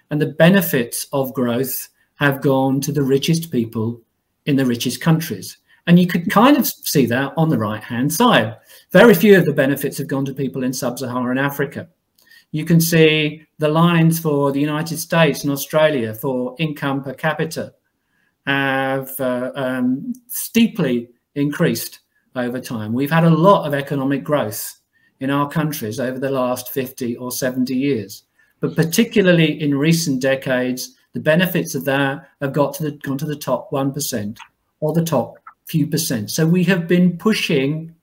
And 0.10 0.22
the 0.22 0.28
benefits 0.46 1.06
of 1.12 1.34
growth 1.34 1.90
have 2.16 2.40
gone 2.40 2.80
to 2.80 2.94
the 2.94 3.04
richest 3.04 3.52
people 3.52 4.02
in 4.46 4.56
the 4.56 4.66
richest 4.66 5.02
countries. 5.02 5.58
And 5.86 6.00
you 6.00 6.08
could 6.08 6.32
kind 6.32 6.56
of 6.56 6.66
see 6.66 7.06
that 7.08 7.34
on 7.36 7.50
the 7.50 7.58
right 7.58 7.84
hand 7.84 8.14
side. 8.14 8.56
Very 8.92 9.14
few 9.14 9.38
of 9.38 9.44
the 9.44 9.52
benefits 9.52 9.98
have 9.98 10.08
gone 10.08 10.24
to 10.24 10.34
people 10.34 10.64
in 10.64 10.72
sub 10.72 10.98
Saharan 10.98 11.38
Africa. 11.38 11.90
You 12.52 12.64
can 12.64 12.80
see 12.80 13.46
the 13.58 13.68
lines 13.68 14.18
for 14.18 14.54
the 14.54 14.62
United 14.62 14.98
States 14.98 15.44
and 15.44 15.52
Australia 15.52 16.14
for 16.14 16.56
income 16.58 17.04
per 17.04 17.14
capita 17.14 17.74
have 18.50 19.20
uh, 19.20 19.52
um, 19.56 20.14
steeply 20.28 21.10
increased 21.36 22.00
over 22.36 22.60
time. 22.60 22.94
We've 22.94 23.12
had 23.12 23.24
a 23.24 23.30
lot 23.30 23.68
of 23.68 23.74
economic 23.74 24.24
growth 24.24 24.80
in 25.20 25.30
our 25.30 25.50
countries 25.50 26.00
over 26.00 26.20
the 26.20 26.30
last 26.30 26.70
50 26.70 27.18
or 27.18 27.32
70 27.32 27.76
years. 27.76 28.24
But 28.60 28.76
particularly 28.76 29.62
in 29.62 29.78
recent 29.78 30.22
decades, 30.22 30.96
the 31.14 31.20
benefits 31.20 31.76
of 31.76 31.86
that 31.86 32.28
have 32.42 32.54
got 32.54 32.74
to 32.76 32.84
the, 32.84 32.92
gone 32.92 33.18
to 33.18 33.26
the 33.26 33.36
top 33.36 33.72
1% 33.72 34.38
or 34.80 34.94
the 34.94 35.04
top 35.04 35.36
few 35.66 35.88
percent. 35.88 36.32
So 36.32 36.46
we 36.46 36.64
have 36.66 36.88
been 36.88 37.18
pushing 37.18 37.96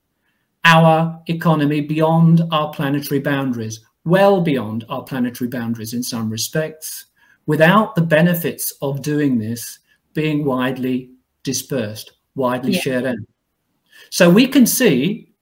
our 0.64 1.22
economy 1.26 1.80
beyond 1.80 2.42
our 2.50 2.70
planetary 2.70 3.20
boundaries 3.20 3.80
well 4.06 4.40
beyond 4.40 4.84
our 4.88 5.02
planetary 5.02 5.48
boundaries 5.48 5.92
in 5.92 6.02
some 6.02 6.30
respects, 6.30 7.06
without 7.46 7.94
the 7.94 8.02
benefits 8.02 8.72
of 8.80 9.02
doing 9.02 9.38
this 9.38 9.80
being 10.16 10.44
widely 10.44 11.10
dispersed, 11.44 12.14
widely 12.34 12.72
yeah. 12.72 12.80
shared 12.80 13.06
out. 13.06 13.18
So 14.10 14.28
we 14.28 14.48
can 14.48 14.66
see 14.66 15.32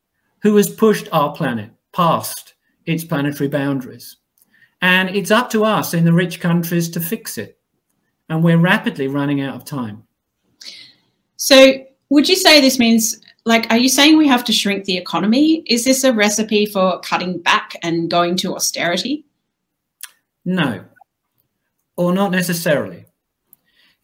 who 0.43 0.55
has 0.57 0.69
pushed 0.69 1.09
our 1.13 1.33
planet 1.35 1.71
past 1.93 2.55
its 2.85 3.05
planetary 3.05 3.49
boundaries. 3.49 4.17
And 4.83 5.09
it's 5.09 5.31
up 5.31 5.49
to 5.51 5.65
us 5.65 5.95
in 5.95 6.05
the 6.05 6.13
rich 6.13 6.41
countries 6.41 6.91
to 6.91 7.01
fix 7.01 7.39
it. 7.39 7.59
And 8.29 8.43
we're 8.45 8.59
rapidly 8.59 9.09
running 9.09 9.41
out 9.41 9.55
of 9.55 9.65
time. 9.65 10.03
So, 11.37 11.87
would 12.11 12.29
you 12.29 12.37
say 12.37 12.61
this 12.61 12.79
means 12.79 13.21
like, 13.47 13.71
are 13.71 13.79
you 13.79 13.89
saying 13.89 14.19
we 14.19 14.29
have 14.29 14.45
to 14.45 14.53
shrink 14.53 14.85
the 14.85 14.97
economy? 14.97 15.63
Is 15.67 15.85
this 15.85 16.05
a 16.05 16.13
recipe 16.13 16.67
for 16.67 17.01
cutting 17.01 17.39
back 17.39 17.77
and 17.83 18.11
going 18.11 18.37
to 18.37 18.55
austerity? 18.55 19.25
No. 20.45 20.85
or 21.97 22.13
not 22.13 22.31
necessarily. 22.31 23.04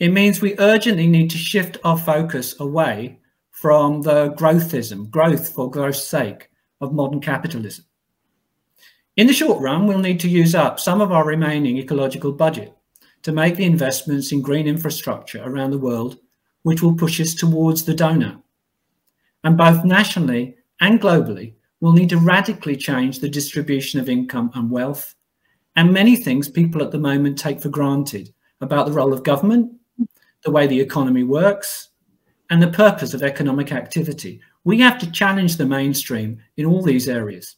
It 0.00 0.08
means 0.08 0.40
we 0.40 0.58
urgently 0.58 1.06
need 1.06 1.30
to 1.30 1.38
shift 1.38 1.76
our 1.84 1.98
focus 1.98 2.58
away 2.58 3.20
from 3.50 4.00
the 4.00 4.30
growthism, 4.30 5.10
growth 5.10 5.50
for 5.50 5.70
growth's 5.70 6.02
sake 6.02 6.50
of 6.80 6.94
modern 6.94 7.20
capitalism. 7.20 7.84
In 9.16 9.26
the 9.26 9.34
short 9.34 9.60
run, 9.60 9.86
we'll 9.86 9.98
need 9.98 10.18
to 10.20 10.28
use 10.28 10.54
up 10.54 10.80
some 10.80 11.02
of 11.02 11.12
our 11.12 11.26
remaining 11.26 11.76
ecological 11.76 12.32
budget 12.32 12.74
to 13.22 13.32
make 13.32 13.56
the 13.56 13.66
investments 13.66 14.32
in 14.32 14.40
green 14.40 14.66
infrastructure 14.66 15.42
around 15.44 15.70
the 15.70 15.78
world, 15.78 16.18
which 16.62 16.80
will 16.80 16.96
push 16.96 17.20
us 17.20 17.34
towards 17.34 17.84
the 17.84 17.94
donut. 17.94 18.42
And 19.44 19.58
both 19.58 19.84
nationally 19.84 20.56
and 20.80 20.98
globally, 20.98 21.52
we'll 21.80 21.92
need 21.92 22.08
to 22.08 22.18
radically 22.18 22.76
change 22.76 23.18
the 23.18 23.28
distribution 23.28 24.00
of 24.00 24.08
income 24.08 24.50
and 24.54 24.70
wealth 24.70 25.14
and 25.76 25.92
many 25.92 26.16
things 26.16 26.48
people 26.48 26.82
at 26.82 26.90
the 26.90 26.98
moment 26.98 27.38
take 27.38 27.60
for 27.60 27.68
granted 27.68 28.32
about 28.60 28.86
the 28.86 28.92
role 28.92 29.12
of 29.12 29.22
government, 29.22 29.72
the 30.44 30.50
way 30.50 30.66
the 30.66 30.80
economy 30.80 31.22
works, 31.22 31.88
and 32.50 32.62
the 32.62 32.68
purpose 32.68 33.14
of 33.14 33.22
economic 33.22 33.72
activity. 33.72 34.40
We 34.64 34.80
have 34.80 34.98
to 34.98 35.10
challenge 35.10 35.56
the 35.56 35.66
mainstream 35.66 36.40
in 36.56 36.66
all 36.66 36.82
these 36.82 37.08
areas. 37.08 37.56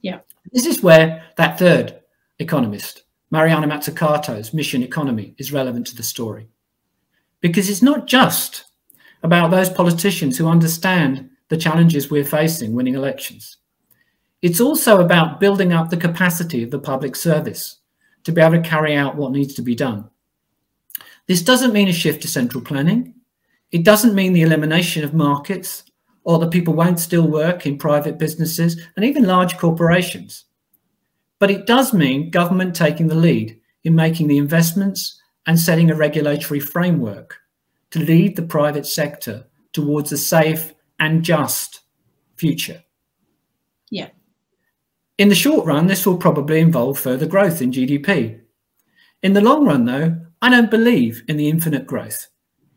Yeah. 0.00 0.20
This 0.52 0.66
is 0.66 0.82
where 0.82 1.22
that 1.36 1.58
third 1.58 2.00
economist, 2.38 3.04
Mariana 3.30 3.68
Mazzucato's 3.68 4.54
mission 4.54 4.82
economy, 4.82 5.34
is 5.38 5.52
relevant 5.52 5.86
to 5.88 5.96
the 5.96 6.02
story. 6.02 6.48
Because 7.40 7.68
it's 7.68 7.82
not 7.82 8.06
just 8.06 8.64
about 9.22 9.50
those 9.50 9.68
politicians 9.68 10.38
who 10.38 10.48
understand 10.48 11.30
the 11.48 11.56
challenges 11.56 12.10
we're 12.10 12.24
facing 12.24 12.72
winning 12.72 12.94
elections. 12.94 13.58
It's 14.40 14.60
also 14.60 15.00
about 15.00 15.40
building 15.40 15.72
up 15.72 15.90
the 15.90 15.96
capacity 15.96 16.62
of 16.62 16.70
the 16.70 16.78
public 16.78 17.14
service 17.14 17.80
to 18.24 18.32
be 18.32 18.40
able 18.40 18.62
to 18.62 18.68
carry 18.68 18.96
out 18.96 19.16
what 19.16 19.32
needs 19.32 19.54
to 19.54 19.62
be 19.62 19.74
done. 19.74 20.08
This 21.30 21.42
doesn't 21.42 21.72
mean 21.72 21.86
a 21.86 21.92
shift 21.92 22.22
to 22.22 22.28
central 22.28 22.60
planning. 22.60 23.14
It 23.70 23.84
doesn't 23.84 24.16
mean 24.16 24.32
the 24.32 24.42
elimination 24.42 25.04
of 25.04 25.14
markets 25.14 25.84
or 26.24 26.40
that 26.40 26.50
people 26.50 26.74
won't 26.74 26.98
still 26.98 27.28
work 27.28 27.66
in 27.66 27.78
private 27.78 28.18
businesses 28.18 28.84
and 28.96 29.04
even 29.04 29.22
large 29.22 29.56
corporations. 29.56 30.46
But 31.38 31.52
it 31.52 31.66
does 31.66 31.94
mean 31.94 32.32
government 32.32 32.74
taking 32.74 33.06
the 33.06 33.14
lead 33.14 33.60
in 33.84 33.94
making 33.94 34.26
the 34.26 34.38
investments 34.38 35.22
and 35.46 35.56
setting 35.56 35.92
a 35.92 35.94
regulatory 35.94 36.58
framework 36.58 37.38
to 37.92 38.00
lead 38.00 38.34
the 38.34 38.42
private 38.42 38.84
sector 38.84 39.46
towards 39.72 40.10
a 40.10 40.18
safe 40.18 40.74
and 40.98 41.22
just 41.22 41.82
future. 42.34 42.82
Yeah. 43.88 44.08
In 45.16 45.28
the 45.28 45.36
short 45.36 45.64
run, 45.64 45.86
this 45.86 46.04
will 46.04 46.18
probably 46.18 46.58
involve 46.58 46.98
further 46.98 47.26
growth 47.26 47.62
in 47.62 47.70
GDP. 47.70 48.40
In 49.22 49.32
the 49.32 49.40
long 49.40 49.64
run, 49.64 49.84
though, 49.84 50.26
I 50.42 50.50
don't 50.50 50.70
believe 50.70 51.22
in 51.28 51.36
the 51.36 51.48
infinite 51.48 51.86
growth 51.86 52.28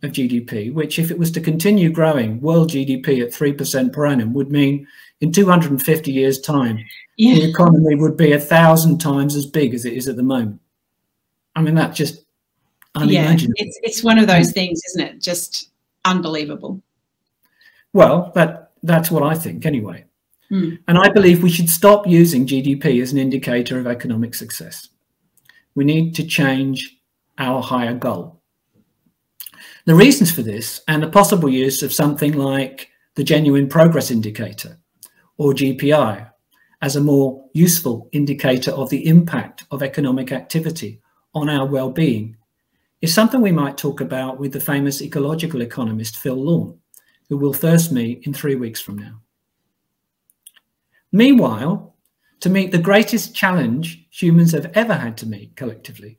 of 0.04 0.12
GDP, 0.12 0.74
which, 0.74 1.00
if 1.00 1.12
it 1.12 1.18
was 1.18 1.32
to 1.32 1.42
continue 1.42 1.90
growing, 1.90 2.42
world 2.42 2.70
GDP 2.72 3.22
at 3.22 3.30
3% 3.30 3.94
per 3.94 4.06
annum 4.06 4.34
would 4.34 4.52
mean 4.52 4.86
in 5.22 5.32
250 5.32 6.12
years' 6.12 6.42
time, 6.42 6.84
yeah. 7.18 7.36
the 7.36 7.50
economy 7.50 7.96
would 7.96 8.18
be 8.18 8.34
a 8.34 8.40
thousand 8.40 9.00
times 9.00 9.36
as 9.36 9.46
big 9.46 9.74
as 9.74 9.86
it 9.86 9.94
is 9.94 10.08
at 10.08 10.18
the 10.18 10.24
moment. 10.24 10.60
I 11.56 11.62
mean, 11.62 11.76
that's 11.76 11.98
just 11.98 12.26
unimaginable. 12.96 13.54
Yeah, 13.58 13.66
it's, 13.66 13.80
it's 13.84 14.04
one 14.04 14.20
of 14.20 14.28
those 14.28 14.52
things, 14.52 14.82
isn't 14.90 15.02
it? 15.02 15.22
Just 15.22 15.70
unbelievable. 16.04 16.82
Well, 17.94 18.32
that 18.36 18.72
that's 18.82 19.10
what 19.10 19.24
I 19.24 19.36
think 19.36 19.66
anyway. 19.66 20.06
Mm. 20.52 20.80
And 20.88 20.98
I 20.98 21.10
believe 21.10 21.42
we 21.42 21.50
should 21.50 21.70
stop 21.70 22.06
using 22.06 22.46
GDP 22.46 23.02
as 23.02 23.12
an 23.12 23.18
indicator 23.18 23.80
of 23.80 23.88
economic 23.88 24.36
success. 24.36 24.90
We 25.76 25.86
need 25.86 26.14
to 26.16 26.26
change 26.26 26.98
our 27.38 27.62
higher 27.62 27.94
goal. 27.94 28.42
The 29.86 29.96
reasons 29.96 30.32
for 30.32 30.42
this 30.42 30.82
and 30.88 31.04
the 31.04 31.10
possible 31.10 31.50
use 31.50 31.84
of 31.84 31.94
something 31.94 32.34
like 32.34 32.90
the 33.16 33.24
Genuine 33.24 33.68
Progress 33.68 34.12
Indicator 34.12 34.78
or 35.38 35.54
GPI 35.54 36.30
as 36.82 36.96
a 36.96 37.02
more 37.02 37.46
useful 37.54 38.10
indicator 38.12 38.72
of 38.72 38.90
the 38.90 39.08
impact 39.08 39.66
of 39.72 39.84
economic 39.84 40.32
activity 40.32 41.02
on 41.34 41.50
our 41.50 41.66
well-being 41.66 42.36
is 43.02 43.14
something 43.14 43.42
we 43.42 43.52
might 43.52 43.78
talk 43.78 44.00
about 44.02 44.40
with 44.40 44.54
the 44.54 44.60
famous 44.60 45.02
ecological 45.02 45.62
economist 45.62 46.18
Phil 46.18 46.36
Lawn, 46.36 46.78
who 47.30 47.38
will 47.38 47.54
first 47.54 47.92
meet 47.92 48.26
in 48.26 48.34
three 48.34 48.56
weeks 48.56 48.80
from 48.80 48.98
now. 48.98 49.20
Meanwhile, 51.12 51.96
to 52.40 52.50
meet 52.50 52.72
the 52.72 52.78
greatest 52.78 53.36
challenge 53.36 54.08
humans 54.10 54.52
have 54.52 54.72
ever 54.74 54.94
had 54.94 55.18
to 55.18 55.26
meet 55.26 55.56
collectively, 55.56 56.18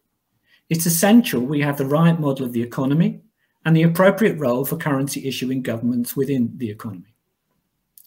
it's 0.75 0.87
essential 0.87 1.41
we 1.41 1.61
have 1.61 1.79
the 1.79 1.87
right 1.87 2.19
model 2.19 2.45
of 2.45 2.53
the 2.53 2.61
economy 2.61 3.21
and 3.65 3.77
the 3.77 3.85
appropriate 3.85 4.37
role 4.41 4.65
for 4.65 4.77
currency 4.77 5.25
issuing 5.25 5.63
governments 5.63 6.17
within 6.17 6.51
the 6.57 6.69
economy. 6.69 7.15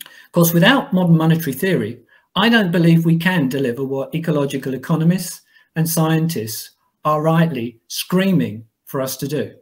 Of 0.04 0.32
course, 0.34 0.54
without 0.54 0.92
modern 0.92 1.16
monetary 1.16 1.54
theory, 1.54 2.02
I 2.36 2.50
don't 2.50 2.70
believe 2.70 3.06
we 3.06 3.18
can 3.18 3.48
deliver 3.48 3.86
what 3.86 4.14
ecological 4.14 4.74
economists 4.74 5.44
and 5.78 5.90
scientists 5.90 6.72
are 7.06 7.22
rightly 7.22 7.80
screaming 7.88 8.66
for 8.84 9.00
us 9.00 9.16
to 9.18 9.28
do. 9.30 9.56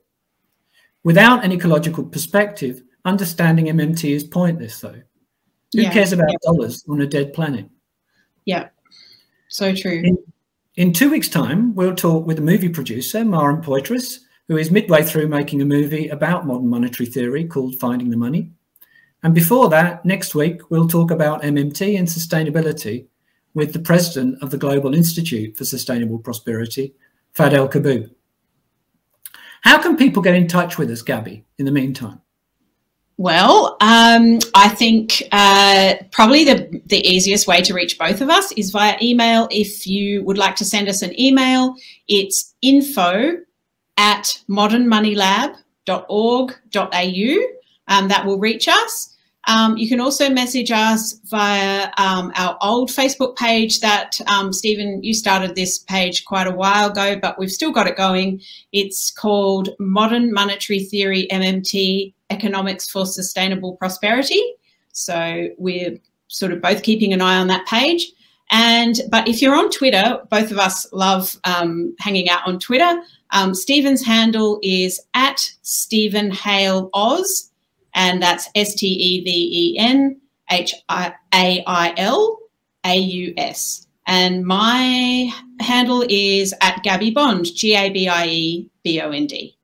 Without 1.03 1.45
an 1.45 1.51
ecological 1.51 2.05
perspective, 2.05 2.81
understanding 3.05 3.67
MMT 3.67 4.15
is 4.15 4.23
pointless, 4.23 4.79
though. 4.81 4.99
Who 5.73 5.83
yeah. 5.83 5.93
cares 5.93 6.11
about 6.11 6.31
yeah. 6.31 6.37
dollars 6.41 6.83
on 6.89 7.01
a 7.01 7.07
dead 7.07 7.33
planet? 7.33 7.69
Yeah, 8.45 8.69
so 9.47 9.75
true. 9.75 10.01
In, 10.03 10.17
in, 10.77 10.93
two 10.93 11.09
weeks' 11.09 11.29
time, 11.29 11.73
we'll 11.75 11.95
talk 11.95 12.25
with 12.25 12.39
a 12.39 12.41
movie 12.41 12.69
producer, 12.69 13.23
Maren 13.23 13.61
Poitras, 13.61 14.19
who 14.47 14.57
is 14.57 14.71
midway 14.71 15.03
through 15.03 15.27
making 15.27 15.61
a 15.61 15.65
movie 15.65 16.09
about 16.09 16.45
modern 16.45 16.69
monetary 16.69 17.07
theory 17.07 17.45
called 17.45 17.79
Finding 17.79 18.09
the 18.09 18.17
Money. 18.17 18.51
And 19.23 19.33
before 19.33 19.69
that, 19.69 20.05
next 20.05 20.35
week, 20.35 20.69
we'll 20.69 20.87
talk 20.87 21.11
about 21.11 21.41
MMT 21.41 21.97
and 21.97 22.07
sustainability 22.07 23.07
with 23.53 23.73
the 23.73 23.79
president 23.79 24.43
of 24.43 24.51
the 24.51 24.57
Global 24.57 24.93
Institute 24.93 25.57
for 25.57 25.65
Sustainable 25.65 26.19
Prosperity, 26.19 26.93
Fadel 27.33 27.71
Kaboub. 27.71 28.11
How 29.61 29.81
can 29.81 29.97
people 29.97 30.21
get 30.21 30.35
in 30.35 30.47
touch 30.47 30.77
with 30.77 30.91
us, 30.91 31.01
Gabby, 31.01 31.45
in 31.57 31.65
the 31.65 31.71
meantime? 31.71 32.21
Well, 33.17 33.77
um, 33.79 34.39
I 34.53 34.67
think 34.67 35.23
uh, 35.31 35.95
probably 36.11 36.43
the, 36.43 36.81
the 36.85 36.99
easiest 37.07 37.47
way 37.47 37.61
to 37.61 37.73
reach 37.73 37.97
both 37.97 38.19
of 38.19 38.29
us 38.29 38.51
is 38.53 38.71
via 38.71 38.97
email. 39.01 39.47
If 39.51 39.87
you 39.87 40.21
would 40.23 40.37
like 40.37 40.57
to 40.57 40.65
send 40.65 40.89
us 40.89 41.01
an 41.01 41.17
email, 41.19 41.75
it's 42.09 42.53
info 42.61 43.37
at 43.97 44.37
modernmoneylab.org.au. 44.49 47.47
Um, 47.87 48.07
that 48.07 48.25
will 48.25 48.39
reach 48.39 48.67
us. 48.67 49.14
Um, 49.47 49.77
you 49.77 49.87
can 49.87 49.99
also 49.99 50.29
message 50.29 50.71
us 50.71 51.19
via 51.25 51.89
um, 51.97 52.31
our 52.35 52.57
old 52.61 52.89
Facebook 52.89 53.35
page 53.35 53.79
that, 53.81 54.19
um, 54.27 54.51
Steven, 54.51 55.03
you 55.03 55.13
started 55.13 55.55
this 55.55 55.77
page 55.77 56.25
quite 56.25 56.47
a 56.47 56.51
while 56.51 56.91
ago, 56.91 57.17
but 57.21 57.37
we've 57.37 57.51
still 57.51 57.71
got 57.71 57.87
it 57.87 57.95
going. 57.95 58.41
It's 58.71 59.11
called 59.11 59.69
Modern 59.79 60.33
Monetary 60.33 60.79
Theory 60.79 61.27
MMT 61.31 62.13
Economics 62.31 62.89
for 62.89 63.05
Sustainable 63.05 63.75
Prosperity. 63.75 64.41
So 64.91 65.49
we're 65.57 65.97
sort 66.27 66.51
of 66.51 66.61
both 66.61 66.81
keeping 66.81 67.13
an 67.13 67.21
eye 67.21 67.37
on 67.37 67.47
that 67.47 67.67
page. 67.67 68.11
And 68.51 68.99
but 69.09 69.27
if 69.27 69.41
you're 69.41 69.55
on 69.55 69.69
Twitter, 69.69 70.19
both 70.29 70.51
of 70.51 70.57
us 70.57 70.91
love 70.91 71.35
um, 71.43 71.95
hanging 71.99 72.29
out 72.29 72.47
on 72.47 72.59
Twitter. 72.59 73.01
Um, 73.31 73.53
Stephen's 73.55 74.05
handle 74.05 74.59
is 74.61 75.01
at 75.13 75.39
Steven 75.61 76.31
Hail 76.31 76.89
Oz 76.93 77.51
and 77.95 78.21
that's 78.21 78.49
S 78.53 78.75
T 78.75 78.87
E 78.87 79.23
V 79.23 79.29
E 79.31 79.79
N 79.79 80.21
H 80.51 80.75
A 80.89 81.13
I 81.33 81.93
L 81.97 82.39
A 82.85 82.95
U 82.95 83.33
S. 83.37 83.87
And 84.07 84.45
my 84.45 85.33
handle 85.59 86.05
is 86.07 86.53
at 86.61 86.83
Gabby 86.83 87.09
Bond, 87.09 87.45
G 87.55 87.75
A 87.75 87.89
B 87.89 88.07
I 88.07 88.27
E 88.27 88.69
B 88.83 89.01
O 89.01 89.09
N 89.09 89.25
D. 89.25 89.57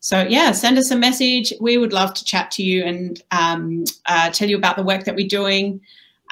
So, 0.00 0.26
yeah, 0.28 0.52
send 0.52 0.76
us 0.76 0.90
a 0.90 0.96
message. 0.96 1.52
We 1.60 1.78
would 1.78 1.92
love 1.94 2.12
to 2.14 2.24
chat 2.24 2.50
to 2.52 2.62
you 2.62 2.84
and 2.84 3.22
um, 3.30 3.84
uh, 4.04 4.28
tell 4.30 4.50
you 4.50 4.56
about 4.56 4.76
the 4.76 4.82
work 4.82 5.04
that 5.04 5.14
we're 5.14 5.28
doing. 5.28 5.80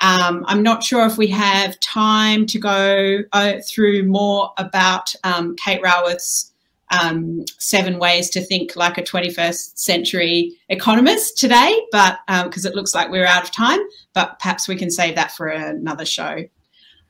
Um, 0.02 0.44
I'm 0.46 0.62
not 0.62 0.82
sure 0.82 1.06
if 1.06 1.16
we 1.16 1.28
have 1.28 1.78
time 1.80 2.44
to 2.46 2.58
go 2.58 3.20
uh, 3.32 3.54
through 3.66 4.02
more 4.02 4.52
about 4.58 5.14
um, 5.24 5.56
Kate 5.56 5.80
Raworth's 5.80 6.51
um, 6.92 7.44
seven 7.58 7.98
ways 7.98 8.28
to 8.30 8.40
think 8.40 8.76
like 8.76 8.98
a 8.98 9.02
21st 9.02 9.78
century 9.78 10.52
economist 10.68 11.38
today, 11.38 11.80
but 11.90 12.18
because 12.44 12.66
um, 12.66 12.72
it 12.72 12.76
looks 12.76 12.94
like 12.94 13.10
we're 13.10 13.26
out 13.26 13.44
of 13.44 13.50
time, 13.50 13.80
but 14.14 14.38
perhaps 14.38 14.68
we 14.68 14.76
can 14.76 14.90
save 14.90 15.14
that 15.14 15.32
for 15.32 15.48
another 15.48 16.04
show. 16.04 16.44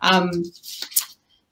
Um, 0.00 0.30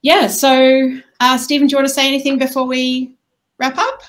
yeah, 0.03 0.29
so 0.29 0.91
uh, 1.19 1.39
Steven, 1.39 1.67
do 1.67 1.73
you 1.73 1.77
want 1.77 1.89
to 1.89 1.95
say 1.95 2.07
anything 2.07 2.39
before 2.39 2.67
we 2.67 3.17
wrap 3.59 3.77
up? 3.77 4.03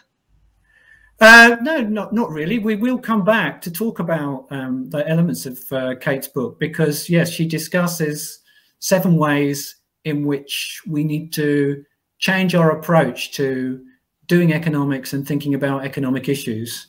Uh, 1.19 1.55
no, 1.61 1.81
not 1.81 2.13
not 2.13 2.31
really. 2.31 2.57
We 2.57 2.75
will 2.75 2.97
come 2.97 3.23
back 3.23 3.61
to 3.61 3.71
talk 3.71 3.99
about 3.99 4.47
um, 4.49 4.89
the 4.89 5.07
elements 5.07 5.45
of 5.45 5.59
uh, 5.71 5.95
Kate's 6.01 6.27
book 6.27 6.59
because 6.59 7.09
yes, 7.09 7.29
she 7.29 7.47
discusses 7.47 8.39
seven 8.79 9.17
ways 9.17 9.75
in 10.03 10.25
which 10.25 10.81
we 10.87 11.03
need 11.03 11.31
to 11.33 11.85
change 12.17 12.55
our 12.55 12.71
approach 12.71 13.33
to 13.33 13.83
doing 14.31 14.53
economics 14.53 15.11
and 15.11 15.27
thinking 15.27 15.55
about 15.55 15.83
economic 15.83 16.29
issues 16.29 16.87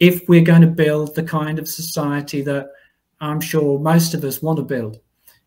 if 0.00 0.28
we're 0.28 0.50
going 0.52 0.60
to 0.60 0.66
build 0.66 1.14
the 1.14 1.22
kind 1.22 1.60
of 1.60 1.68
society 1.68 2.42
that 2.42 2.66
I'm 3.20 3.40
sure 3.40 3.78
most 3.78 4.12
of 4.12 4.24
us 4.24 4.42
want 4.42 4.56
to 4.56 4.64
build 4.64 4.98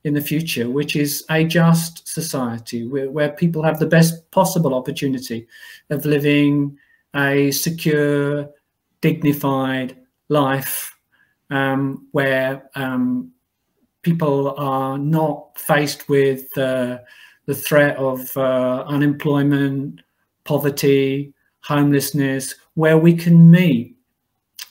in 0.05 0.13
the 0.13 0.21
future, 0.21 0.69
which 0.69 0.95
is 0.95 1.25
a 1.29 1.43
just 1.43 2.07
society 2.07 2.87
where, 2.87 3.11
where 3.11 3.33
people 3.33 3.61
have 3.61 3.77
the 3.77 3.93
best 3.97 4.31
possible 4.31 4.73
opportunity 4.73 5.45
of 5.89 6.05
living 6.05 6.77
a 7.13 7.51
secure, 7.51 8.49
dignified 9.01 9.97
life 10.29 10.97
um, 11.49 12.07
where 12.13 12.69
um, 12.75 13.33
people 14.01 14.55
are 14.57 14.97
not 14.97 15.59
faced 15.59 16.07
with 16.07 16.57
uh, 16.57 16.99
the 17.47 17.55
threat 17.55 17.97
of 17.97 18.31
uh, 18.37 18.85
unemployment, 18.87 19.99
poverty, 20.43 21.33
homelessness, 21.61 22.55
where 22.75 22.97
we 22.97 23.13
can 23.13 23.49
meet 23.49 23.95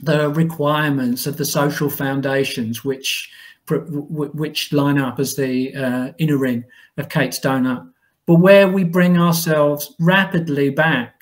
the 0.00 0.30
requirements 0.30 1.26
of 1.26 1.36
the 1.36 1.44
social 1.44 1.88
foundations 1.88 2.84
which 2.84 3.30
which 3.68 4.72
line 4.72 4.98
up 4.98 5.20
as 5.20 5.36
the 5.36 5.74
uh, 5.74 6.12
inner 6.18 6.36
ring 6.36 6.64
of 6.98 7.08
Kate's 7.08 7.38
donut, 7.38 7.88
but 8.26 8.36
where 8.36 8.68
we 8.68 8.82
bring 8.82 9.16
ourselves 9.16 9.94
rapidly 10.00 10.68
back 10.68 11.14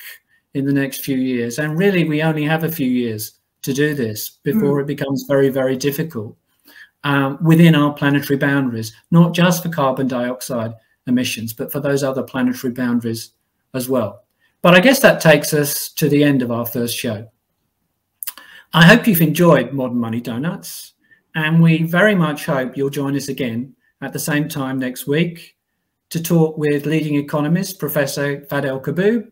in 0.54 0.64
the 0.64 0.72
next 0.72 1.04
few 1.04 1.16
years. 1.16 1.58
And 1.58 1.78
really, 1.78 2.04
we 2.04 2.22
only 2.22 2.44
have 2.44 2.64
a 2.64 2.72
few 2.72 2.88
years 2.88 3.38
to 3.62 3.74
do 3.74 3.94
this 3.94 4.30
before 4.42 4.78
mm. 4.78 4.82
it 4.82 4.86
becomes 4.86 5.26
very, 5.28 5.50
very 5.50 5.76
difficult 5.76 6.36
um, 7.04 7.38
within 7.42 7.74
our 7.74 7.92
planetary 7.92 8.38
boundaries, 8.38 8.92
not 9.10 9.34
just 9.34 9.62
for 9.62 9.68
carbon 9.68 10.08
dioxide 10.08 10.72
emissions, 11.06 11.52
but 11.52 11.70
for 11.70 11.80
those 11.80 12.02
other 12.02 12.22
planetary 12.22 12.72
boundaries 12.72 13.32
as 13.74 13.88
well. 13.88 14.24
But 14.62 14.74
I 14.74 14.80
guess 14.80 15.00
that 15.00 15.20
takes 15.20 15.54
us 15.54 15.90
to 15.94 16.08
the 16.08 16.22
end 16.22 16.42
of 16.42 16.50
our 16.50 16.66
first 16.66 16.96
show. 16.96 17.28
I 18.72 18.84
hope 18.84 19.06
you've 19.06 19.22
enjoyed 19.22 19.72
Modern 19.72 19.98
Money 19.98 20.20
Donuts, 20.20 20.92
and 21.34 21.62
we 21.62 21.82
very 21.82 22.14
much 22.14 22.46
hope 22.46 22.76
you'll 22.76 22.90
join 22.90 23.16
us 23.16 23.28
again 23.28 23.74
at 24.02 24.12
the 24.12 24.18
same 24.18 24.48
time 24.48 24.78
next 24.78 25.06
week 25.06 25.56
to 26.10 26.22
talk 26.22 26.58
with 26.58 26.86
leading 26.86 27.14
economist 27.14 27.78
Professor 27.78 28.42
Fadel 28.42 28.82
Kaboub 28.82 29.30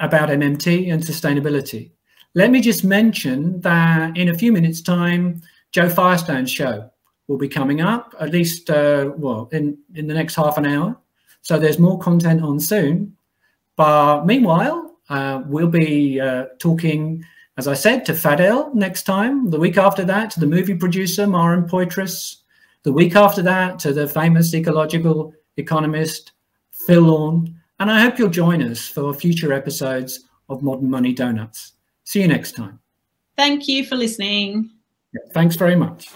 about 0.00 0.30
MMT 0.30 0.92
and 0.92 1.02
sustainability. 1.02 1.92
Let 2.34 2.50
me 2.50 2.60
just 2.60 2.84
mention 2.84 3.60
that 3.60 4.16
in 4.16 4.28
a 4.28 4.34
few 4.34 4.52
minutes' 4.52 4.82
time, 4.82 5.42
Joe 5.72 5.88
Firestone's 5.88 6.50
show 6.50 6.90
will 7.26 7.38
be 7.38 7.48
coming 7.48 7.80
up, 7.80 8.14
at 8.20 8.30
least, 8.30 8.70
uh, 8.70 9.12
well, 9.16 9.48
in, 9.52 9.78
in 9.94 10.06
the 10.06 10.14
next 10.14 10.34
half 10.34 10.56
an 10.58 10.66
hour. 10.66 10.98
So 11.42 11.58
there's 11.58 11.78
more 11.78 11.98
content 11.98 12.42
on 12.42 12.60
soon. 12.60 13.16
But 13.78 14.26
meanwhile, 14.26 14.96
uh, 15.08 15.42
we'll 15.46 15.68
be 15.68 16.20
uh, 16.20 16.46
talking, 16.58 17.24
as 17.56 17.68
I 17.68 17.74
said, 17.74 18.04
to 18.06 18.12
Fadel 18.12 18.74
next 18.74 19.04
time. 19.04 19.50
The 19.50 19.58
week 19.60 19.78
after 19.78 20.04
that, 20.04 20.32
to 20.32 20.40
the 20.40 20.48
movie 20.48 20.74
producer, 20.74 21.28
Maren 21.28 21.68
Poitras. 21.68 22.38
The 22.82 22.92
week 22.92 23.14
after 23.14 23.40
that, 23.42 23.78
to 23.78 23.92
the 23.92 24.08
famous 24.08 24.52
ecological 24.52 25.32
economist, 25.56 26.32
Phil 26.72 27.02
Lawn. 27.02 27.54
And 27.78 27.88
I 27.88 28.00
hope 28.00 28.18
you'll 28.18 28.30
join 28.30 28.62
us 28.62 28.88
for 28.88 29.14
future 29.14 29.52
episodes 29.52 30.24
of 30.48 30.60
Modern 30.60 30.90
Money 30.90 31.12
Donuts. 31.12 31.74
See 32.02 32.20
you 32.20 32.26
next 32.26 32.56
time. 32.56 32.80
Thank 33.36 33.68
you 33.68 33.86
for 33.86 33.94
listening. 33.94 34.70
Thanks 35.32 35.54
very 35.54 35.76
much. 35.76 36.08